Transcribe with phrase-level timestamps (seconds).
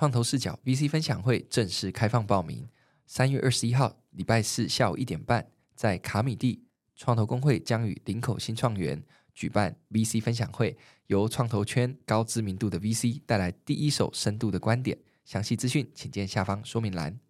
[0.00, 2.66] 创投视角 VC 分享会正式开放报名，
[3.04, 6.64] 三月二十一号礼拜四下午一点半，在卡米地
[6.96, 10.74] 创投公会将与林口新创园举办 VC 分享会，
[11.08, 14.96] 由创投圈高知名度的 VC 带来第一手深度的观点。
[15.26, 17.20] 详细资讯请见下方说明栏。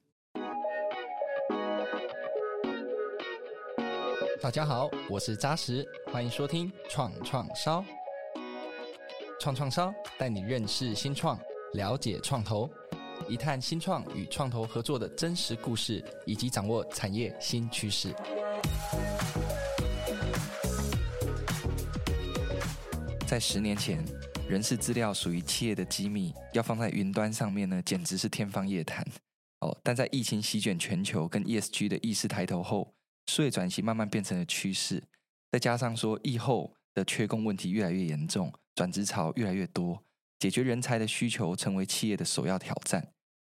[4.41, 7.85] 大家好，我是扎实，欢迎收听创创烧。
[9.41, 11.37] 创创烧带你认识新创。
[11.75, 12.69] 了解创投，
[13.29, 18.13] 一探新创与创投合作的真实故事，以及掌握产业新趋势。
[23.25, 24.05] 在十年前，
[24.49, 29.07] 人事资料属于企业的机密，要放在云端上面呢，简直是天方夜谭。
[29.61, 32.93] 哦，但在疫情席卷全球跟 ESG 的意识抬头后，
[33.27, 35.01] 数位转型慢慢变成了趋势。
[35.53, 40.03] 再加上说，疫后的缺工问题越来越严重，转职潮越来越多。
[40.41, 43.07] 解决人才的需求成为企业的首要挑战。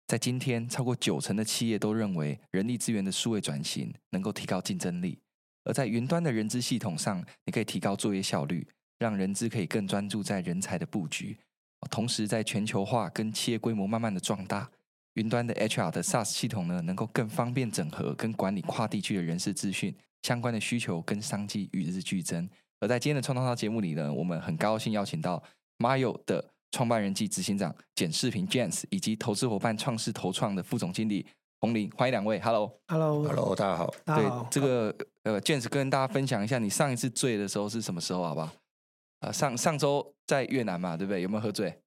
[0.07, 5.19] 在今天，超过九成的企业都认为人力资源的数位转型能够提高竞争力。
[5.65, 8.65] 而在云端的人资系统上，你可以提高作业效率，
[9.01, 11.37] 让人资可以更专注在人才的布局。
[11.91, 14.71] 同时，在全球化跟企业规模慢慢的壮大，
[15.15, 22.49] 云端的 HR 的 SaaS 系统呢，能够更方便整合跟管理跨地区的人事资讯，相关的需求跟商机与日俱增。
[22.79, 25.43] 而在今天的创创烧节目里呢，我们很高兴邀请到
[25.79, 26.53] Mayo 的。
[26.71, 31.27] 创办人暨执行长简世平 James 以及投资伙伴创世投创的副总经理
[31.61, 32.39] 洪林，欢迎两位。
[32.41, 33.95] Hello，Hello，Hello，大家好。
[34.05, 38.47] 对，这个呃，James 跟大家分享一下，你上一次醉的时候是什么时候，好不好？
[38.47, 38.53] 啊、
[39.21, 41.23] 呃，上上周在越南嘛，对不对？
[41.23, 41.83] 有没有喝醉？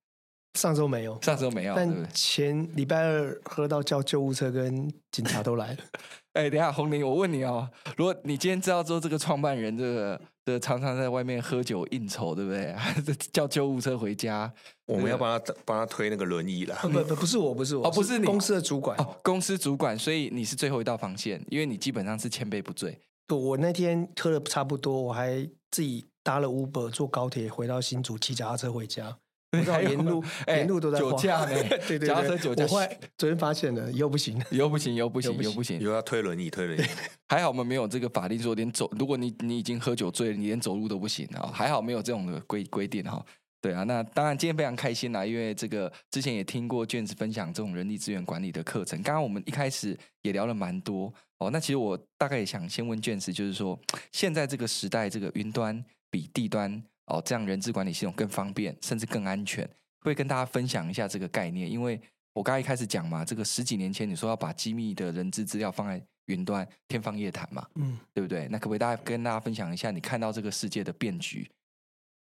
[0.60, 1.74] 上周没有，上周没有。
[1.74, 5.78] 但前礼拜二喝到叫救护车跟警察都来了。
[6.34, 12.76] 哎、欸，等一下，红林，我问你哦，如果你今天知道说这个创办人这个的常常在外面喝酒应酬，对不对？
[13.32, 14.52] 叫救护车回家，
[14.86, 16.78] 我们要帮他帮他推那个轮椅了。
[16.82, 23.00] 不不不是我，不是我，哦，不是你公司的主管哦，公司主管，所以你是最后一道防线，因为你基本上是千杯不醉。
[23.30, 29.18] 我那天喝的差不多，我还自己搭了 Uber 坐高铁回到新竹，骑脚踏车回家。
[29.58, 32.66] 不知道沿路沿路都在酒驾 呢，对对对，脚踏车酒驾。
[32.70, 32.88] 我
[33.18, 36.84] 昨天发现了，以后不行，以后 不行，以后不行，以后不行，以后要推轮椅，推轮椅。
[37.28, 41.50] 还好我们没有这个法令说连走，如果你你已经喝酒醉了，你连走路都不行啊。
[41.52, 43.26] 还好没有这种的规规定哈。
[43.62, 49.02] 对啊，那当然今天非常开心啦，因为这个之前也听过 James 分享这种人力资源管理的课程。
[49.02, 51.50] 刚刚我们一开始也聊了蛮多哦。
[51.52, 53.78] 那其实我大概也想先问 James，就是说
[54.14, 59.70] 现在这个时代，这个云端比地端哦，这样人资管理系统更方便，甚至更安全。
[60.02, 62.00] 会跟大家分享一下这个概念，因为
[62.34, 68.48] 我刚才一开始讲嘛，这个十几年前你说要把机密的人资资料放在云端，天方夜谭嘛，嗯，对不对？
[68.50, 71.50] 那可不可以大家跟大家分享一下，你看到这个世界的变局？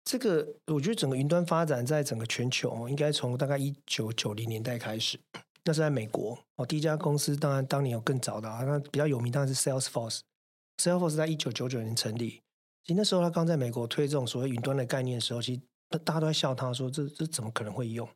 [0.04, 5.20] 这个我觉得整个云端发展在整个全球，应该从大概一九九零年代开始，
[5.64, 12.40] 那是在美国哦，第一家公司当然当年有更早的啊，那比较有名当然是 Salesforce，Salesforce 在一九九九年成立，
[12.90, 15.60] 其实那时候他刚在美国推这种所谓云端的概念的时候，其实。
[16.04, 18.08] 大家都在笑他，说这这怎么可能会用？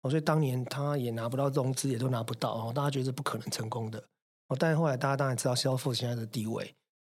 [0.00, 2.72] 哦，所以当年他也拿不到融资，也都拿不到哦。
[2.74, 3.98] 大家觉得是不可能成功的
[4.48, 4.56] 哦。
[4.58, 6.64] 但是后来大家当然知道 Salesforce 现在的地位，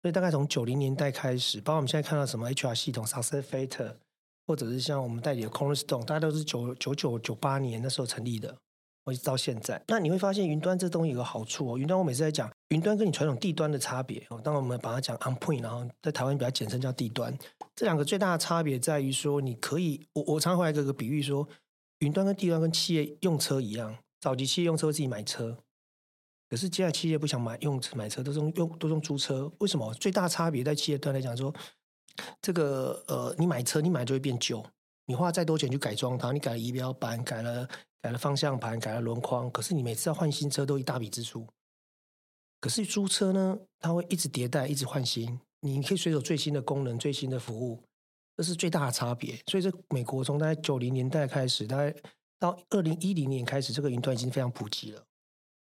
[0.01, 3.97] 所以大概从九零年代开始，包括我们现在看到什么 HR 系统 s u c c e s s f a t o r
[4.45, 8.57] 或者是像我们代理的 Cornerstone，大家都是九九九九八年那时候成立的，
[9.03, 9.81] 我一直到现在。
[9.87, 11.77] 那你会发现云端这东西有个好处哦。
[11.77, 17.35] 云端我每次在讲云端跟你传统地端的差别哦，当我们把它讲 On-Point，然后在台湾比较简称叫地端。
[17.75, 21.47] 这两个最大的差别在于说，你可以，我我常常会来一个比喻说，
[21.99, 25.57] 云端跟地端跟企业用车一样，早期企业用车会自己买车，
[26.49, 29.51] 可是现在企业不想买用车买车，都用用都用租车。
[29.59, 29.93] 为什么？
[29.95, 31.53] 最大差别在企业端来讲说，
[32.41, 34.63] 这个呃，你买车你买就会变旧，
[35.05, 37.67] 你花再多钱去改装它，你改了仪表板，改了
[38.01, 41.45] 改了方向盘，改了轮框，可是你每次要换新车都一大笔支出。
[42.61, 45.39] 可是租车呢，它会一直迭代，一直换新。
[45.61, 47.83] 你可以随手最新的功能、最新的服务，
[48.37, 49.37] 这是最大的差别。
[49.47, 51.93] 所以，这美国从大概九零年代开始，大概
[52.39, 55.03] 到二零一零年开始，这个云端已经非常普及了。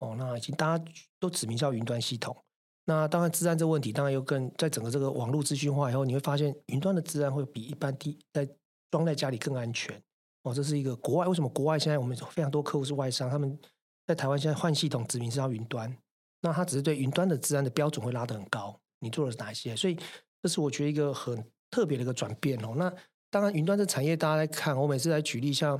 [0.00, 0.84] 哦，那已经大家
[1.18, 2.36] 都指名叫云端系统。
[2.84, 8.46] 那当然，治安这问题当然又更在整个这个网络资讯化以后，你会发现云端的治安会比一般地在
[8.90, 10.00] 装在家里更安全。
[10.46, 13.58] 哦，这是一个国外为什么国外现在我们非常多客户是外商，他们
[14.06, 15.93] 在台湾现在换系统指名是要云端，
[16.40, 18.78] 那他只是对云端的治安的标准会拉得很高。
[19.00, 19.75] 你做了哪些？
[19.75, 19.98] 所以
[20.40, 22.75] 这是我觉得一个很特别的一个转变哦。
[22.76, 22.93] 那
[23.28, 25.78] 当然，云端这产业大家来看，我每次来举例，像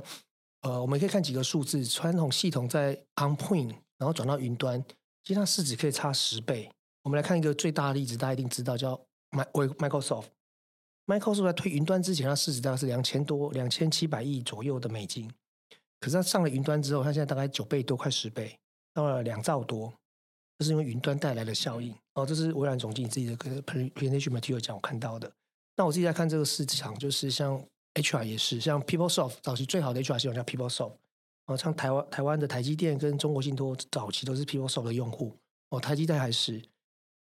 [0.63, 4.83] 呃，我们可以看几个数字，传统系统在 on-point，然后转到云端，
[5.23, 6.69] 其实它市值可以差十倍。
[7.03, 8.99] 我们来看一个最大的例子，大家一定知道，叫
[9.31, 10.25] Microsoft。
[11.07, 15.31] Microsoft 在推云端之前，它市值大概是两千多、两千七百亿左右的美金。
[16.01, 18.59] 可是它上了云端之后，它现在大概九倍多，快十倍，
[18.93, 19.91] 到了两兆多，
[20.59, 21.95] 这是因为云端带来的效应。
[22.15, 25.31] 哦，这是微软总经理自己的个 presentation material 讲我看到的。
[25.77, 27.63] 那我自己在看这个市场，就是像
[27.93, 30.93] HR 也是，像 PeopleSoft 早期最好的 HR 系统叫 PeopleSoft。
[31.45, 35.33] 哦，像台湾台湾的台积电跟中国信托早期都是 PeopleSoft 的用户。
[35.69, 36.61] 哦，台积电还是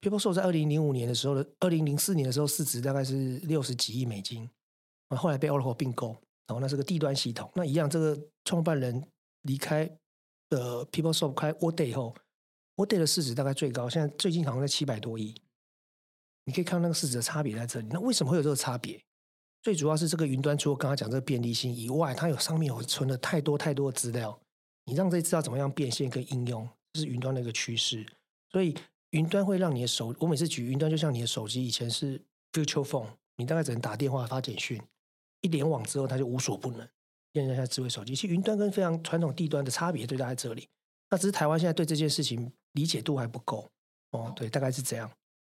[0.03, 4.51] PeopleSoft 在二零零五年的时候的，二零零四年的时候市值大概是六十几亿美金。
[5.09, 6.09] 啊，后来被 Oracle 并购。
[6.49, 7.49] 然后，那是个地端系统。
[7.55, 9.03] 那一样，这个创办人
[9.43, 9.89] 离开
[10.51, 12.15] 的 PeopleSoft 开 w o r d a y 以后
[12.75, 15.33] w o r d a y 的市值大概最高，现在最近好像在七百多亿。
[16.45, 17.87] 你可以看到那个市值的差别在这里。
[17.91, 19.01] 那为什么会有这个差别？
[19.63, 24.37] 最主要是这个云端，除了刚刚讲这个便利性以外，它有上面有存了太多太多的资料。
[24.87, 28.05] 你让这些资料怎么样变现跟应用，这是云端的一个趋势。
[28.51, 28.77] 所以
[29.13, 32.21] 云端会让你的手，我每次举云端就像你的手机，以前是
[32.53, 34.81] future Phone，你大概只能打电话发简讯。
[35.43, 36.89] 一联网之后，它就无所不能。
[37.35, 40.69] 现在像智慧手机，其实云端跟非常传统地端的差别就在这里。
[41.11, 43.71] 那只是台湾现在对这件事情理解度还不够。
[44.13, 45.11] 哦，对，大概是这样。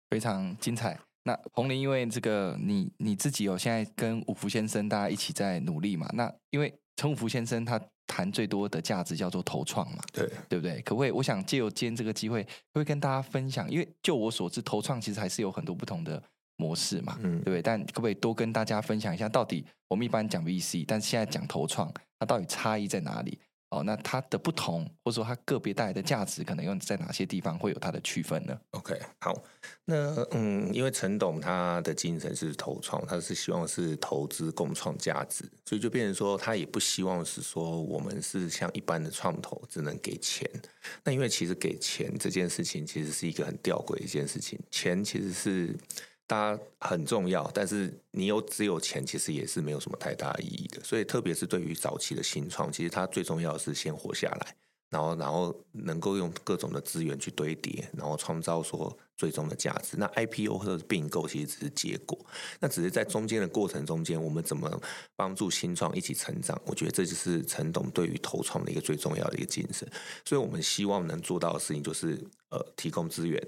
[0.09, 0.97] 非常精彩。
[1.23, 6.09] 那彭霖，因为这个你你自己有现在跟五福先生大家一起在努力嘛？
[6.13, 7.79] 那因为陈五福先生他
[8.09, 10.81] 谈最多的价值叫做投创嘛，对对不对？
[10.81, 11.11] 可不可以？
[11.11, 13.69] 我想借由今天这个机会，会跟大家分享。
[13.69, 16.21] 因为就我所知，投创其实还是有很多不同的。
[16.61, 17.61] 模式嘛，嗯，对不对？
[17.61, 21.89] 但可不可以多跟大家分享一下，到底我们一般讲 VC，但是现在讲投创，
[22.19, 23.39] 它到底差异在哪里？
[23.69, 29.33] 哦，那它的不同，或者说它个别带来的价值，可能又在哪些地方会有它的区分呢？OK，好，
[29.85, 40.49] 那嗯，因为陈董他的精神是投创，他是希望是投资共创价值，所以就变成说，他也不希望是说我们是像一般的创投只能给钱。
[41.03, 45.77] 那因为其实给钱这件事情，其实是一个很吊诡的一件事情，钱其实是。
[46.29, 50.79] 它很重要，但是你有只有钱，其实也是没有什么太大意义的。
[50.83, 54.55] 所以，特别是对于早期的新创，其实它最重要的是先活下来，
[54.91, 59.97] 然后，然后能够用各种的资源去堆叠，然后创造说最终的价值。
[59.97, 62.15] 那 IPO 或者是并购，其实只是结果。
[62.59, 64.79] 那只是在中间的过程中间，我们怎么
[65.15, 66.61] 帮助新创一起成长？
[66.65, 69.89] 我觉得这就是陈董对于投创的一个最重要的一个精神。
[70.23, 73.41] 所以我们希望能做到的事情，就是呃，提供资源。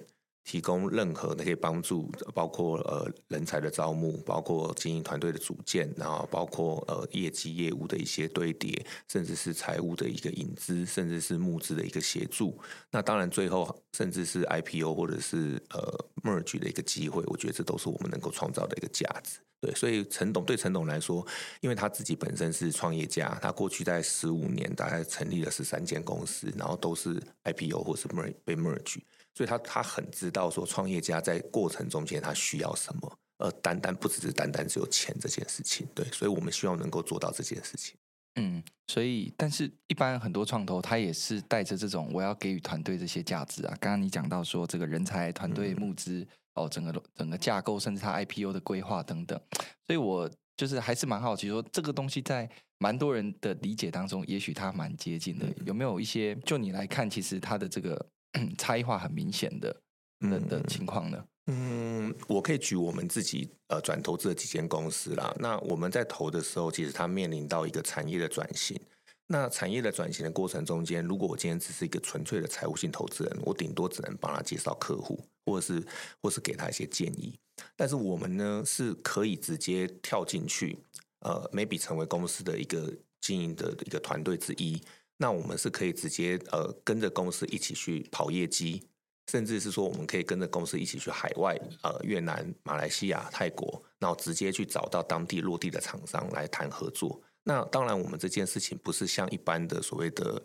[0.43, 12.59] 提供任何那些帮助，包括呃人才的招募，包括经营团队的组建，然后包括呃业绩业务的一些堆叠，甚至是财务的一个引资，甚至是募资的一个协助。
[12.89, 19.39] 那当然最后甚至是 IPO 或者是呃 merge 的一个机会，我觉得这都是我们能够创造的一个价值。
[19.61, 21.23] 对，所以陈董对陈董来说，
[21.59, 28.97] 因为他自己本身是创业家，他过去在十五年大概成立了十三间公司，然后都是 IPO 或是被被 merge。
[29.33, 37.95] 所以他他很知道说创业家在过程中间他需要什么，而单单不只是单单只有钱这件事情，对，所以我们希望能够做到这件事情。
[38.35, 43.75] 嗯，所以但是一般很多创投他也是带着这种我要给予团队这些价值啊。
[43.79, 49.39] 刚刚你讲到说这个人才、团队募资、嗯、哦，整个整个架构，甚至他 IPO 的规划等等，
[49.87, 52.49] 所以我就是还是蛮好奇说这个东西在
[52.79, 55.45] 蛮多人的理解当中，也许他蛮接近的。
[55.45, 58.05] 嗯、有没有一些就你来看，其实他的这个。
[58.57, 59.81] 差异化很明显的
[60.19, 61.25] 的的情况呢？
[61.47, 65.35] 嗯，我可以举我们自己呃转投资的几间公司啦。
[65.39, 68.79] 那我们在投的时候，其实它面临到一个产业的转型。
[69.27, 75.83] 那产业的转型的过程中间，如果我今天只是一个纯粹的财务性投资人，我顶多只能帮他介绍客户，或者是
[76.21, 77.37] 或是给他一些建议。
[77.75, 80.77] 但是我们呢，是可以直接跳进去，
[81.21, 84.81] 呃，maybe 成为公司的一个经营的一个团队之一。
[85.21, 88.83] 那我们是可以直接呃跟着公司一起去跑业绩，
[89.31, 97.21] 甚至是说我们可以跟着公司一起去海外呃越南、马来西亚、泰国，然后直接去找到当地落地的厂商来谈合作。
[97.43, 100.41] 那当然，我们这件事情不是像一般的所谓的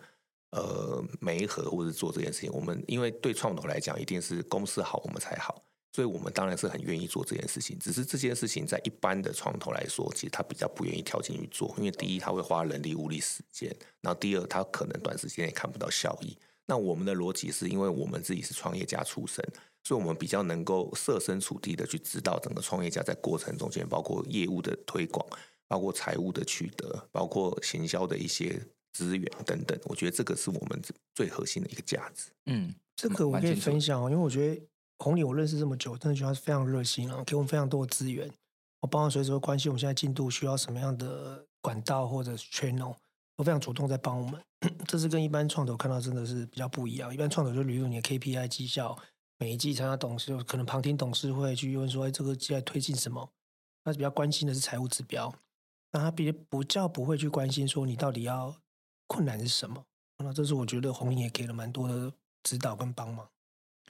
[0.50, 2.52] 呃媒合或者做这件事情。
[2.52, 5.64] 我们因为对创投来讲，一定是公司好我们才好。
[5.96, 16.36] 所以我们当然是很愿意做这件事情，只是这件事情在一般的创投来说，其实他比较不愿意跳进去做，因为第一他会花人力物力时间，然后第二他可能短时间也看不到效益。
[16.66, 19.42] 那我们的逻辑是因为我们自己是创业家出身，
[19.84, 25.26] 所以我们比较能够设身处地的去知道整个创业家在过程中间，包括业务的推广，
[25.66, 28.60] 包括财务的取得，包括行销的一些
[28.92, 29.80] 资源等等。
[29.84, 30.78] 我觉得这个是我们
[31.14, 32.30] 最核心的一个价值。
[32.44, 34.60] 嗯，这个我可以分享，因为我觉得。
[34.98, 38.30] 彭霖，我认识这么久，真的觉得他是非常热心啊，给我们非常多的资源。
[38.80, 42.94] 我帮他随时会关心我们现在进度需要什么样的管道或者 channel，
[43.36, 44.42] 都非常主动在帮我们。
[44.86, 47.12] 这是跟一般创投看到真的是比较不一样。
[47.12, 48.96] 一般创投就比如你的 KPI 绩效，
[49.38, 53.28] 每一季参加董事，可能旁听董事会去问说，哎，这个季在推进什么？
[53.84, 55.32] 他比较关心的是财务指标，
[55.92, 58.54] 那他比不叫不会去关心说你到底要
[59.06, 59.84] 困难是什么？
[60.18, 62.12] 那这是我觉得红英也给了蛮多的
[62.42, 63.28] 指导跟帮忙。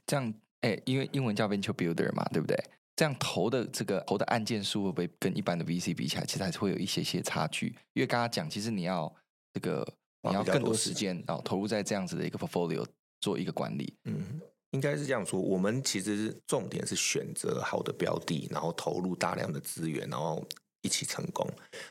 [0.04, 2.56] 这样，哎，因为英文叫 venture builder 嘛，对不对？
[2.96, 7.68] 这样投的这个投的案件数会不会跟一般的 VC 比起来，其实还是会有一些些差距？
[7.92, 9.14] 因为刚刚讲，其实你要
[9.52, 9.86] 这个
[10.22, 12.86] 你要更多时间啊，投入在这样子的一个 portfolio
[13.20, 13.94] 做一个管理。
[14.04, 15.40] 嗯，应该是这样说。
[15.40, 20.46] 我们其实重点是选择好的标的，然后投入大量的资源，然后。
[20.86, 21.44] 一起成功，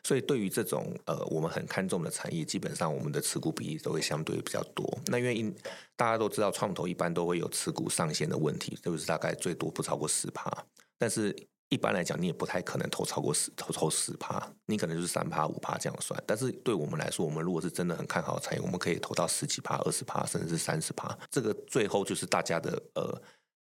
[0.03, 4.97] 所以对于这种呃我们很看重的产业，基本上我们的持股比例都会相对比较多。
[5.07, 5.53] 那因为
[5.97, 10.49] 大家都知道，创投一般都会有持股上限的问题，就是大概最多不超过十趴。
[10.97, 11.35] 但是
[11.67, 16.21] 一般来讲，你也不太可能投超过十投投十趴，你可能就是三趴五趴这样算。
[16.25, 21.17] 但是对我们来说，我们如果是真的很看好产业，我们可以投到十几趴、二十趴，甚至是三十趴。
[21.29, 23.21] 这个最后就是大家的呃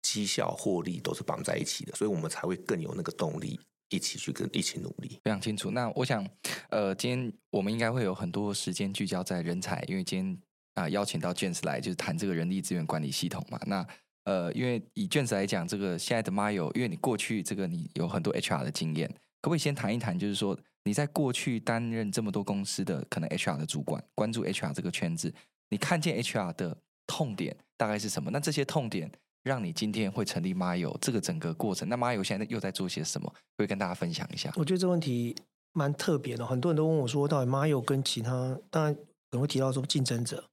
[0.01, 3.59] 绩效获利都是绑在一起的，所以我们才会更有那个动力。
[3.91, 5.69] 一起去跟一起努力，非常清楚。
[5.69, 6.27] 那我想，
[6.69, 10.37] 呃，今天我们应该会有很多时间聚焦在人才，因为今天
[10.73, 13.59] 啊、邀请到 James 来就是谈这个人力资源管理系统嘛。
[13.67, 13.85] 那
[14.23, 19.07] 呃，因为以 James 来讲，这个现在的 Mayo，因为你过去这个你有很多 HR 的经验，
[19.41, 25.33] 可不可以先谈一谈，就是说你在过去担任这么多公司的可能 HR 的主管，关注 HR 这个圈子，
[25.69, 28.31] 你看见 HR 的痛点大概是什么？
[28.31, 29.11] 那这些痛点。
[29.43, 33.33] 让你今天会成立 Mayo 这个整个过程，那 Mayo 现在又在做些什么？
[33.57, 34.51] 会跟大家分享一下。
[34.55, 35.35] 我觉得这问题
[35.73, 40.43] 蛮特别的，很多人都问我说，到底 Mayo 跟其他当然可能会提到说竞争者。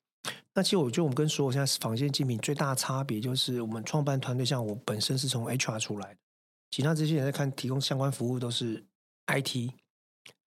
[0.54, 6.21] 那其实我觉得我们跟所有现在坊间竞品最大的差别，就是我们创办团队像我本身是从 HR 出来的，
[6.71, 8.83] 其他这些人在看提供相关服务都是
[9.26, 9.71] IT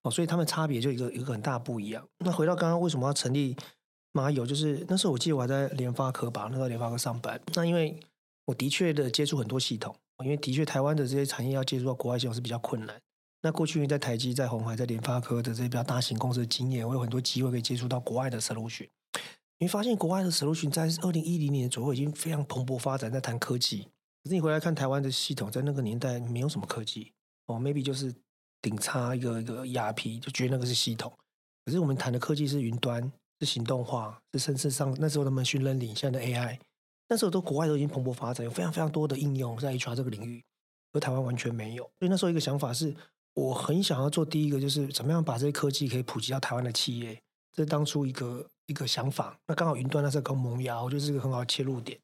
[0.01, 2.05] 哦，所以他们差别就一个一个很大不一样。
[2.17, 3.55] 那回到刚刚为什么要成立
[4.13, 8.00] Mayo，就是那时候我记得我还在联发科吧，那时候联发科上班，那因为。
[8.51, 13.01] 我的确的接触很多系统，因为的确台湾的这些产业要接触到国外系统是比较困难。
[13.41, 18.88] 那过去在台积、在鸿海、在联发科的这些比较大型公司的经验，我有很多机会可以接触到国外的 solution。
[19.58, 23.88] 你发现国外的 solution 在二零一零年左右已经非常蓬勃发展，在谈科技。
[24.24, 27.13] 可是你回来看台湾的系统，在那个年代没有什么科技
[27.46, 28.13] 哦，maybe 就是
[28.62, 31.12] 顶插一个一个 ERP，就觉得那个是系统。
[31.65, 36.60] 可是我们谈的科技是云端，是行动化，是甚至上那时候的 machine learning，现在的 AI。
[37.12, 40.41] 那时候都国外都已经蓬勃发展，有非常非常多的应用在 HR 这个领域，
[40.94, 41.84] 而台湾完全没有。
[42.00, 42.96] 所以那时候一个想法是，
[43.34, 49.38] 我很想要做第一个，就是怎么样把这些科技可以普及到台湾的企业，这是当初一个一个想法。
[49.46, 52.00] 那刚好云端那时候刚萌芽，我觉得是一个很好的切入点。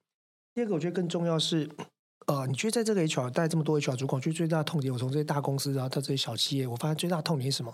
[0.53, 1.69] 第二个，我觉得更重要是，
[2.25, 7.73] 呃，你觉得在这个 HR 带这么多 HR 主管，我觉得最大的痛点，我从这些大公司然后到这些小企业，我发现最大的痛点是什么？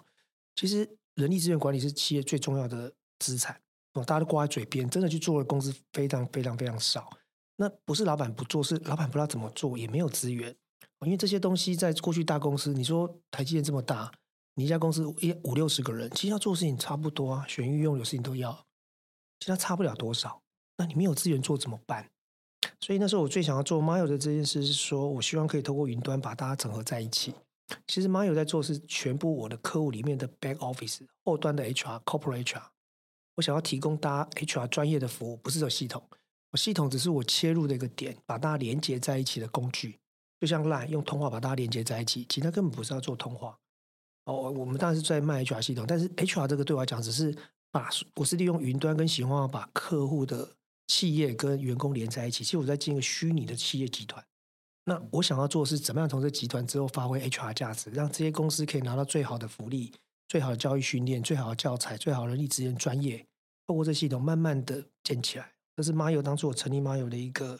[0.55, 3.59] 其实人力资源管理是企业最重要的资产，
[3.93, 7.09] 大家都挂在嘴边，真的去做的公司非常非常非常少。
[7.55, 10.55] 那不是老板不做，是老板不知道怎么做，也没有资源。
[11.01, 14.11] 因为这些东西在过去大公司，你说台积电这么大，
[14.55, 18.65] 你一家公司一五六十个人，其实要做事情差不多啊，选育用有事情都要，
[19.39, 20.41] 其实差不了多少。
[20.77, 22.09] 那你没有资源做怎么办？
[22.79, 27.33] 所以那时候我最想要做 Mayo 的这件事是说，我希望可以透过云端把大家整合在一起。
[27.87, 32.63] 其实 Mayo 在做是全部我的客户里面的 back office 后端的 HR corporate HR，
[33.35, 36.01] 我想要提供大家 HR 专业的服务，不是这系统。
[36.57, 39.99] 系统只是我切入的一个点，把大家连接在一起的工具，
[40.39, 43.57] 就像 LINE 用通话把大家连接在一起，其实它根本不是要做通话。
[44.25, 47.35] 哦，我们当然是在卖 HR 系统，但是 HR 这个对我来讲，只是
[47.71, 50.49] 把我是利用云端跟喜欢把客户的
[50.87, 52.43] 企业跟员工连在一起。
[52.43, 54.23] 其实我在建一个虚拟的企业集团。
[54.85, 59.93] 那我想要做的是怎么样从这集团之后发挥 HR 价值，让这些公司可以拿到最好的福利、
[60.27, 63.25] 最好的教育训练、最好的教材、最好的人力资源专业，
[63.65, 65.52] 透过这系统慢慢的建起来。
[65.75, 67.59] 这是 Mayo 当初我成立 Mayo 的一个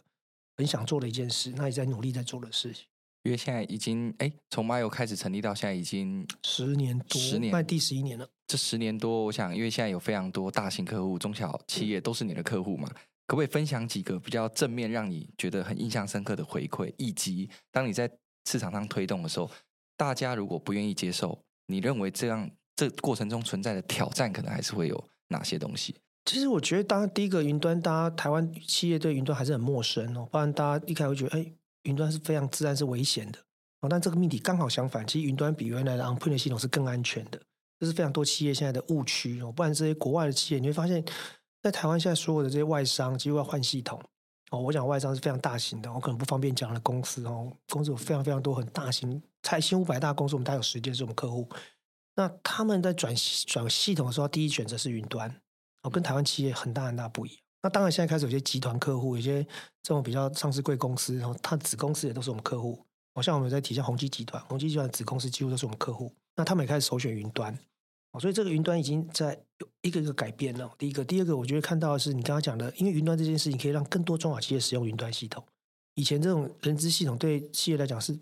[0.56, 2.86] 很想做的一件事，那也在努力在做的事情。
[3.24, 8.30] 因为现在已经哎，从 Mayo 开始成立到现在已经十年多，十年，迈第十一年了。
[8.46, 16.94] 这十年多，我想，因为现在有非常多大型客户、中小企业都是你的客户嘛，嗯、可不可以分享几个比较正面、让你觉得很印象深刻的回馈？
[16.98, 18.12] 以及当你在
[18.46, 19.50] 市场上推动的时候，
[19.96, 25.96] 大家如果不愿意接受，你认为这样这过程中存在的挑战，可能还是会有哪些东西？
[26.26, 30.28] 其实我觉得，当第一个云端，大家台湾企业对云端还是很陌生哦。
[30.32, 31.54] 不然大家一开始会觉得，哎，
[31.84, 33.40] 云端是非常自然是危险的
[33.82, 33.90] 哦。
[33.90, 37.40] 但这个命题刚好相反，其实云端比原来的 on-prem 系统是更安全的。
[37.80, 39.52] 这是非常多企业现在的误区哦。
[39.52, 41.04] 不然这些国外的企业，你会发现
[41.62, 44.02] 在台湾现在所有的这些外商几乎要换系统
[44.52, 44.60] 哦。
[44.62, 47.52] 我讲外商是非常大型的，我可能不方便讲的公司哦。
[47.68, 51.50] 公司有非常非常多很大型，财新五百大公司，我们大概有十间是我们客户。
[52.16, 53.14] 那他们在转
[53.46, 55.36] 转系统的时候，第一选择是云端。
[55.84, 57.38] 哦，跟台湾企业很大很大不一样。
[57.62, 59.42] 那当然，现在开始有些集团客户，有些
[59.82, 62.84] 这种比较上市贵公司，然后它子公司也都是我们客户。
[63.16, 66.14] 好像我们在提，像宏基集团，宏基集团子公司几乎都是我们客户。
[66.36, 67.58] 那他们也开始首选云端。
[68.12, 69.40] 哦所以这个云端已经在
[69.82, 70.72] 一个一个改变了。
[70.78, 75.44] 第一个，第二个，我觉得看到的是你刚刚讲的，因为云端这件事情可以让更多中小企业使用云端系统。
[75.96, 78.20] 以前这种人资系统对企业来讲是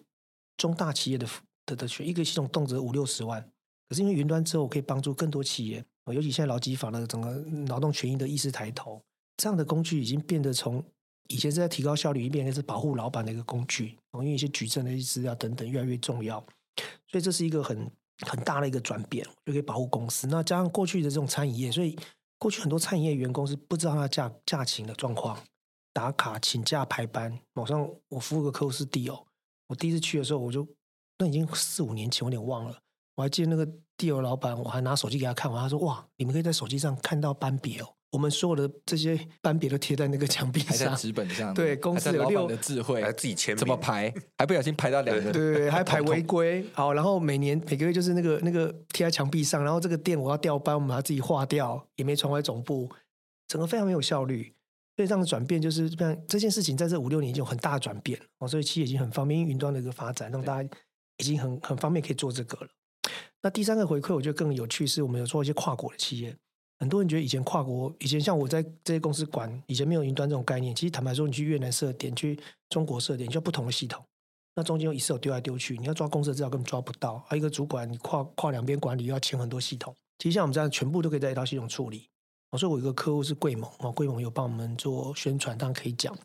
[0.58, 1.28] 中大企业的
[1.66, 3.42] 的的权，一个系统动辄五六十万。
[3.90, 7.32] 可是因为云端之后可以帮助更多企业，尤其现在劳基法的整个
[7.68, 9.02] 劳动权益的意识抬头，
[9.38, 10.84] 这样的工具已经变得从
[11.28, 13.98] 以前是在提高效率，一变成是保护老板的一个工具。
[14.14, 16.40] 因为一些举证的一些资料等等越来越重要，
[17.08, 17.92] 所以这是一个很。
[18.28, 20.28] 很大的一个转变，就可以保护公司。
[20.28, 21.98] 那加上过去的这种餐饮业，所以
[22.38, 25.36] 过去很多餐饮业员工是不知道他假假勤的状况，
[25.92, 27.36] 打卡请假排班。
[27.54, 29.24] 网上我服务个客户是 deal，
[29.66, 30.68] 我第一次去的时候，我就
[31.18, 32.80] 那已经四五年前，我有点忘了。
[33.16, 33.68] 我还记得那个
[34.02, 41.54] deal 老板，我还拿手机给他看完，他说：“哇，你们可以在手机上看到斑别哦。”我们所有的这些斑别都贴在那个墙壁上，还在纸本上。
[41.54, 44.14] 对，公司有六的智慧，还自己签，怎么排？
[44.38, 45.32] 还不小心排到两个。
[45.32, 46.66] 对，还 排违规。
[46.74, 52.90] 好，然后每年每个月就是那个那个贴在墙壁上，然后这个店我要调班，我们把它自己划掉，也没传回总部，
[53.48, 54.54] 整个非常没有效率。
[54.98, 60.70] 所以这样的转变就是这样，这件事情在这五六年已经有很大的转变哦，所以其实已经很方便，因为云端的一个发展，让大家
[61.18, 62.70] 已经很很方便可以做这个了。
[63.42, 66.36] 那第三个回馈，我觉得更有趣，是我们有做一些跨国的企业。
[66.80, 70.74] 很多人觉得以前跨国，以前像我在这些公司管，以前没有云端这种概念。
[70.76, 72.40] 其实坦白说，你去越南设点，去
[72.70, 74.04] 中国设点，就不同的系统，
[74.56, 77.20] 那中间有一次有丢来丢去，你要抓公司的资料根本抓不到。
[77.28, 79.96] 还有一个主管，你跨跨两边管理又要签很多系统。
[80.18, 82.08] 其实像我们这样，全部都可以在一套系统处理。
[82.52, 86.16] 我说我有个客户是贵盟，哦，贵盟有帮我们做宣传，当然可以讲。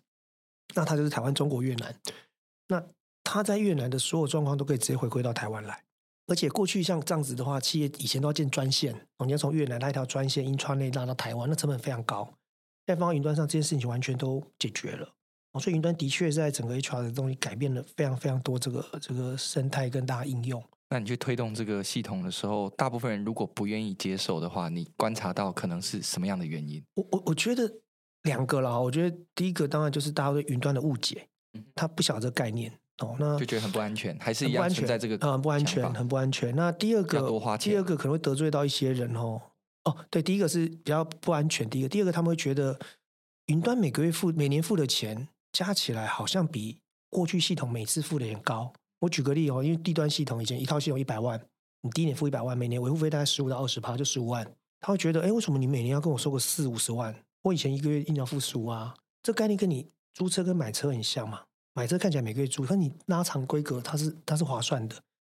[0.75, 1.95] 那他就是台湾、中国、越南，
[2.69, 2.83] 那
[3.23, 5.83] 他在越南的所有状况都可以直接回归到台湾来。
[6.27, 12.25] 而且过去像这样子的话，企业以前都要建专线，你要从越南拉一条专线，intranet 拉到台湾，那成本非常高。
[12.87, 15.09] 现在放到云端上，这件事情完全都解决了。
[15.61, 20.63] 所以云端的确在整个 HR 的东西改变了非常非常多这个这个生态跟大家应用。
[20.91, 26.85] 那你去推动这个系统的时候，大部分人如果不愿意接受的话，你观察到可能是什么样的原因？
[26.95, 27.73] 我我我觉得
[28.25, 31.27] 两个啦，我觉得第一个当然就是大家对云端的误解，
[31.75, 32.73] 他不晓得这个概念。
[32.99, 36.55] 哦，那就觉得很不安全，还是一样存在这个很不安全，很不安全。
[36.57, 37.19] 那第二个，
[37.59, 39.41] 第二个可能会得罪到一些人哦。
[39.85, 41.69] 哦，对，第一个是比较不安全。
[41.69, 42.79] 第一个，第二个他们会觉得
[43.47, 46.79] 云端每个月付、每年付的钱加起来好像比
[47.11, 48.73] 过去系统每次付的也高。
[49.01, 51.39] 我举个例哦，因为低端系统以前一套系统一百万，
[51.83, 54.51] 你第一年付一百万，每年维护费大概十五到二十趴，就十五万。
[54.81, 57.15] 他会觉得，哎，为什么你每年要跟我收个四五十万？
[57.43, 61.43] 我以前一个月一年要付十五啊，这概念跟你租车跟买车很像嘛。
[61.77, 64.97] 买车看起来每个月租，可你拉长规格，它是它是划算的。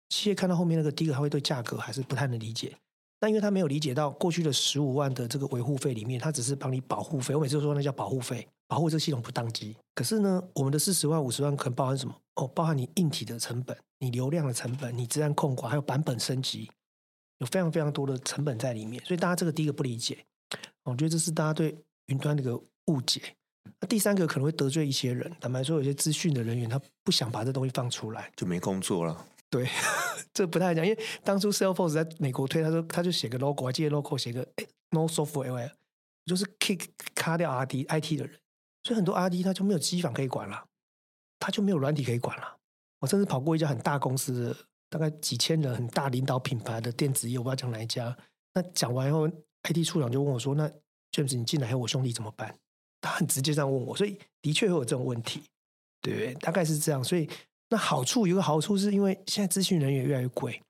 [0.08, 2.72] 企业看到后面那个，第一个他会对价格还是不太能理解。
[3.18, 7.34] 但因为他没有理解到过去的十五万的这个维护费里面，他只是帮你保护费。
[7.34, 9.76] 我每次都说那叫保护费，保护这个系统不当机。
[9.96, 12.14] 可是呢，我们的四十万、五十万可能包含什么？
[12.36, 16.70] 哦，包含你硬体的成本、你流量的成本、你自然控管，还有版本升级，
[17.38, 19.04] 有非常非常多的成本在里面。
[19.04, 20.24] 所以大家这个第一个不理解，
[20.84, 23.20] 我觉得这是大家对云端那个误解。
[23.80, 29.26] 那第三个可能会得罪一些人，坦白说，有些资讯的人员他不想把这东西放出来，就没工作了。
[29.50, 29.68] 对，
[30.34, 34.46] 这不太讲，因为当初 Salesforce 在美国推，他说他就写个 logo，我记得 logo 写个
[34.90, 35.72] No Software，
[36.26, 38.38] 就是 kick 卡掉 RD IT 的人，
[38.82, 40.64] 所以很多 RD 他就没有机房可以管了，
[41.38, 42.56] 他就没有软体可以管了。
[43.00, 44.56] 我甚至跑过一家很大公司的，
[44.90, 48.14] 大概几千人很大领导品牌的电子业，我不知道讲哪一家。
[48.54, 49.28] 那讲完以后
[49.62, 50.68] ，IT 处长就问我说：“那
[51.12, 52.54] James，你进来后，我兄弟怎么办？”
[53.00, 55.42] 他很直接这样问我，所以的确会有这种问题，
[56.00, 57.02] 对，大概是这样。
[57.02, 57.28] 所以
[57.70, 60.60] 那好处有个好处，是因为现在资讯人员越来越贵，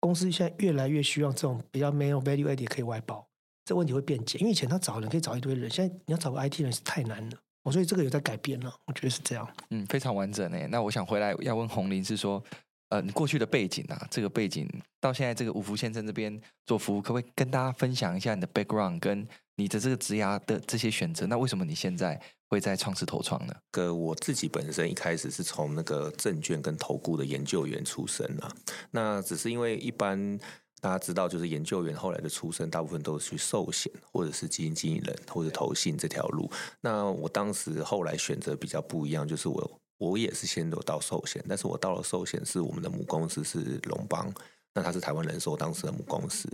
[0.00, 3.26] 公司现在越来越需要这种比较没有 value added 可以外包，
[3.64, 4.40] 这问题会变简。
[4.40, 7.38] 因为以前他找人可以找一堆人，现在你要找个 IT 人是太难了。
[7.62, 9.48] 我所以这个有在改变了，我觉得是这样。
[9.70, 10.68] 嗯，非常完整诶。
[10.70, 12.40] 那我想回来要问红林是说，
[12.88, 14.68] 呃，你过去的背景啊，这个背景
[15.00, 19.26] 到现在这个五福先生这边做服务，可不可以跟大家分享一下你的 background 跟？
[19.58, 23.54] 你的这个职涯的这些选择，那为什么你现在会在创世投创呢？
[23.70, 28.54] 个我自己本身一开始是从那个证券跟投顾的研究员出身啊，
[28.90, 30.38] 那只是因为一般
[30.82, 36.50] 大家知道，就是研究员后来的出身，大部分都是去寿险或者是基金经理人或者投信这条路。
[36.82, 44.32] 那我当时后来选择比较不一样，就是我我也是先有到寿险，但是我到了寿险是我们的母公司是龙邦，
[44.74, 46.48] 那他是台湾人寿当时的母公司。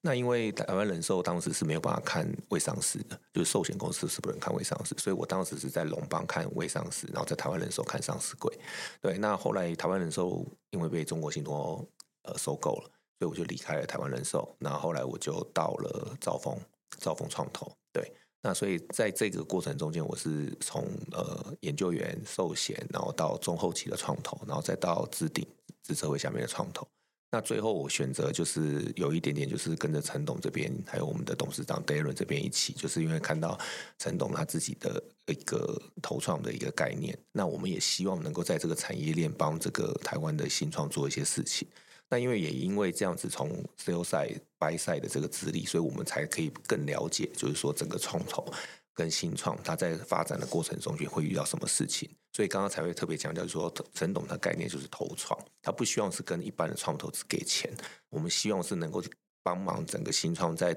[0.00, 8.56] 那因为台湾人寿当时是没有办法看未上市的，就是寿险公司是不能看未上市，所以我当时是在龙邦看未上市，然后在台湾人寿看上市柜。
[9.00, 11.84] 对，那后来台湾人寿因为被中国信托
[12.22, 12.84] 呃收购了，
[13.18, 14.54] 所以我就离开了台湾人寿。
[14.60, 16.56] 那后，后来我就到了兆丰，
[17.00, 17.70] 兆丰创投。
[17.92, 25.46] 对，那所以在这个过程中间，我是从呃研究员寿险，然后到中后期的创投，然后再到资顶
[25.82, 26.86] 资策会下面的创投。
[27.30, 33.58] 那最后我选择就是有一点点，就是跟着陈董这边，还有我们的董事长 Darren 这边一起，就是因为看到
[33.98, 41.68] 陈董他自己的一个投创的一个概念，那我们也希望能够在这个产业链帮这个台湾的新创做一些事情。
[42.10, 48.46] 那因为也因为这样子从 sell side buy side 的这个资历，所以我们才可以更了解，就是说整个创投
[48.94, 52.08] 跟新创它在发展的过程中间会遇到什么事情。
[52.32, 57.72] 所以刚刚才会特别强调，说陈董的概念就是投创，他不希望是跟一般的创投只给钱，
[58.10, 59.02] 我们希望是能够
[59.42, 60.76] 帮忙整个新创在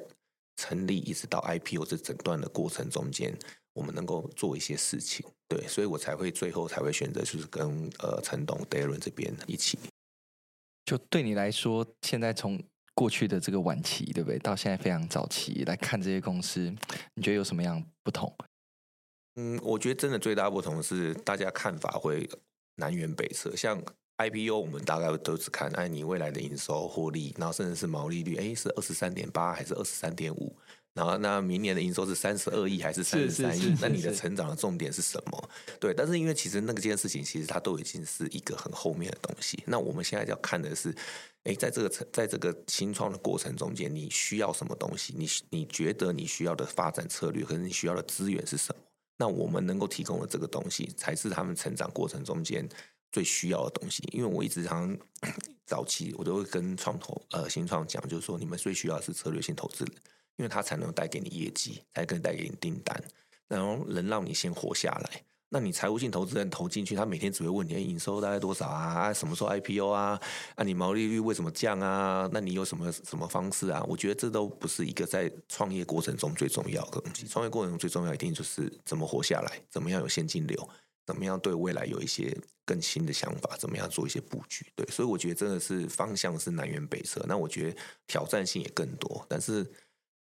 [0.58, 3.38] 成立一直到 IPO 这整段的过程中间，
[3.74, 5.26] 我们能够做一些事情。
[5.48, 9.78] 对，所以我才会最后才会选择就是跟呃陈董 Darren 这边一起。
[10.92, 12.62] 就对你来说，现在从
[12.94, 16.70] 过去的这个晚期，对不对，到现在非常早期来看这些公司，
[17.14, 18.30] 你觉得有什么样不同？
[19.36, 22.30] 嗯，我觉得真的最大不同是大家看法会
[22.76, 23.56] 南辕北辙。
[23.56, 23.82] 像
[24.18, 30.54] IPO，我们大概都只看哎，你未来的营收、获利，然后甚至是毛利率，哎，是二十三点八还是二十三点五？
[30.94, 33.74] 然后那明年的营收是三十二亿还是三十三亿？
[33.80, 35.50] 那你的成长的重点是什么？
[35.80, 39.64] 对，但是因为其实那个件事情，其实它都已经是一个很后面的东西。
[39.66, 40.94] 那我们现在要看的是，
[41.44, 45.14] 哎，在这个在这个新创的过程中间，你需要什么东西？
[45.16, 48.82] 你你觉得你需要的发展策略，和你需要的资源是什么？
[49.18, 52.68] 那我们能够提供的这个东西，才是他们成长过程中间
[53.14, 54.04] 最需要的东西。
[54.12, 54.98] 因为我一直常
[55.66, 59.94] 早期我都会跟创投呃新创讲，就是说你们最需要的是策略性投资人，
[60.42, 63.00] 因为他才能带给你业绩，才可以带给你订单，
[63.48, 65.22] 然后能让你先活下来。
[65.50, 69.14] 那你财务性投资人投进去，他每天只会问你营收大概多少啊？
[69.14, 70.20] 什么时候 IPO 啊？
[70.56, 72.28] 啊，你毛利率为什么降啊？
[72.34, 73.86] 那你有什么什么方式啊？
[73.88, 77.28] 我觉得这都不是一个在创业过程中最重要的东西。
[77.28, 80.70] 创业过程中最重要一定就是怎么活下来，怎么样有现金流，
[81.06, 84.66] 怎么样对未来有一些更新的想法，怎么样做一些布局。
[84.74, 87.26] 对，所以我觉得真的是方向是南辕北辙。
[87.28, 87.78] 那我觉得
[88.08, 89.26] 挑战性也更多。
[89.28, 89.70] 但是，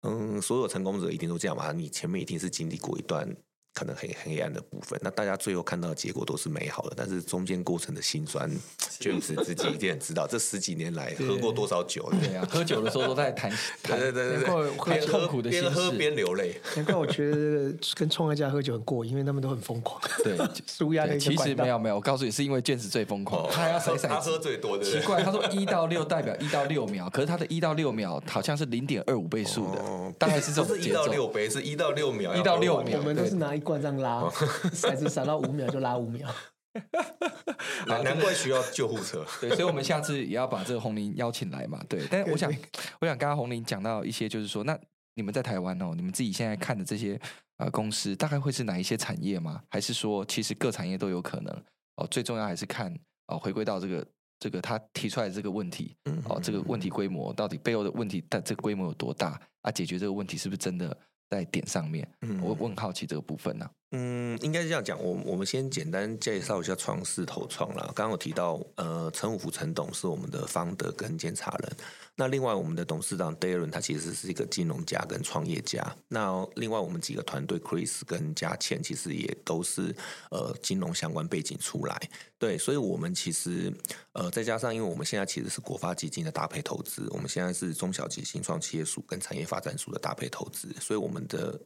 [0.04, 1.72] 嗯，所有成功者一定都这样吧？
[1.72, 3.26] 你前面一定是经历过一段。
[3.74, 8.50] 可能很黑暗的部分，那大家最后看到的结果都是美好的，但是中间过程的辛酸，
[9.00, 10.28] 就是自己一定知道。
[10.28, 12.12] 这十几年来喝过多少酒？
[12.22, 13.52] 对啊， 喝酒的时候都在谈，
[13.84, 16.56] 对对对对，边痛苦的边喝边流泪。
[16.76, 20.00] 难怪我觉得跟创业家喝酒很过瘾，因为他们都很疯狂。
[20.24, 21.18] 对， 舒压的。
[21.18, 24.84] 其实没有没有，我告诉你，是因为 James 最疯狂，他要甩骰，他喝最多的。
[24.84, 29.82] 奇怪，他说一到六代表一到六秒，可是他的一到六秒好像是零点二五倍数的，
[30.20, 31.04] 大概是这种节奏。
[31.04, 34.22] 一到六倍是一到六秒，一到六秒，我们都是拿一罐这样拉。
[34.22, 36.30] 骰子闪到五秒就拉五秒，
[37.88, 39.26] 难怪需要救护车。
[39.40, 41.82] 对，所以，我们下次也要把这个红林邀请来嘛。
[41.88, 42.52] 对，但是我想，
[43.00, 44.78] 我想刚刚红林讲到一些，就是说，那
[45.16, 47.20] 你们在台湾哦，你们自己现在看的这些
[47.58, 49.62] 呃公司，大概会是哪一些产业吗？
[49.70, 51.64] 还是说，其实各产业都有可能？
[51.96, 52.94] 哦，最重要还是看
[53.28, 54.06] 哦，回归到这个
[54.40, 55.96] 这个他提出来的这个问题，
[56.28, 59.40] 哦，这个问题规模到底背后的问题，但这个规模有多大？
[59.62, 60.98] 啊，解决这个问题是不是真的
[61.34, 62.08] 在点上面？
[62.42, 63.72] 我我很好奇这个部分呢、啊。
[63.96, 65.00] 嗯，应该是这样讲。
[65.00, 67.84] 我我们先简单介绍一下创世投创啦。
[67.96, 71.72] 刚刚有提到，呃，陈武福陈董是我们的方德跟监察人。
[72.16, 75.96] 那另外我们的董事长 Darren 他其实是一个金融家跟创业家。
[76.08, 79.96] 那另外我们几个团队 Chris 跟嘉倩其实也都是
[80.32, 82.10] 呃金融相关背景出来。
[82.40, 83.72] 对，所以我们其实
[84.14, 91.60] 呃再加上，因为我们现在其实是国发基金的搭配投资，我们现在是中小企新创企业署跟产业发展署的搭配投资，所以我们的。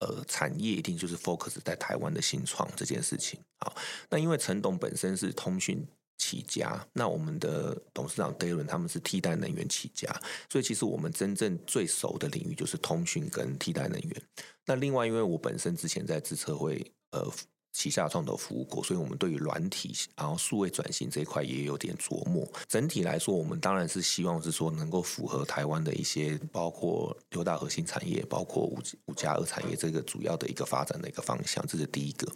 [0.00, 3.38] 呃，产业一定就是 focus 在台湾的新创这件事情。
[3.60, 3.74] 好，
[4.08, 5.86] 那因为陈董本身是通讯
[6.18, 10.08] 起家，那我们的董事长 Darren 他们是替代能源起家，
[10.50, 14.22] 所以其实我们真正最熟的领域就是通讯跟替代能源。
[14.66, 17.30] 那另外，因为我本身之前在自策会呃。
[17.72, 22.46] 旗下创投服务过，所以我们对于软体然后数位转型这一块也有点琢磨。
[22.68, 32.26] 整体来说，我们当然是希望是说能够符合台湾的一些，包括六大核心产业，包括五五加二产业这个主要的一个发展的一个方向，这是第一个。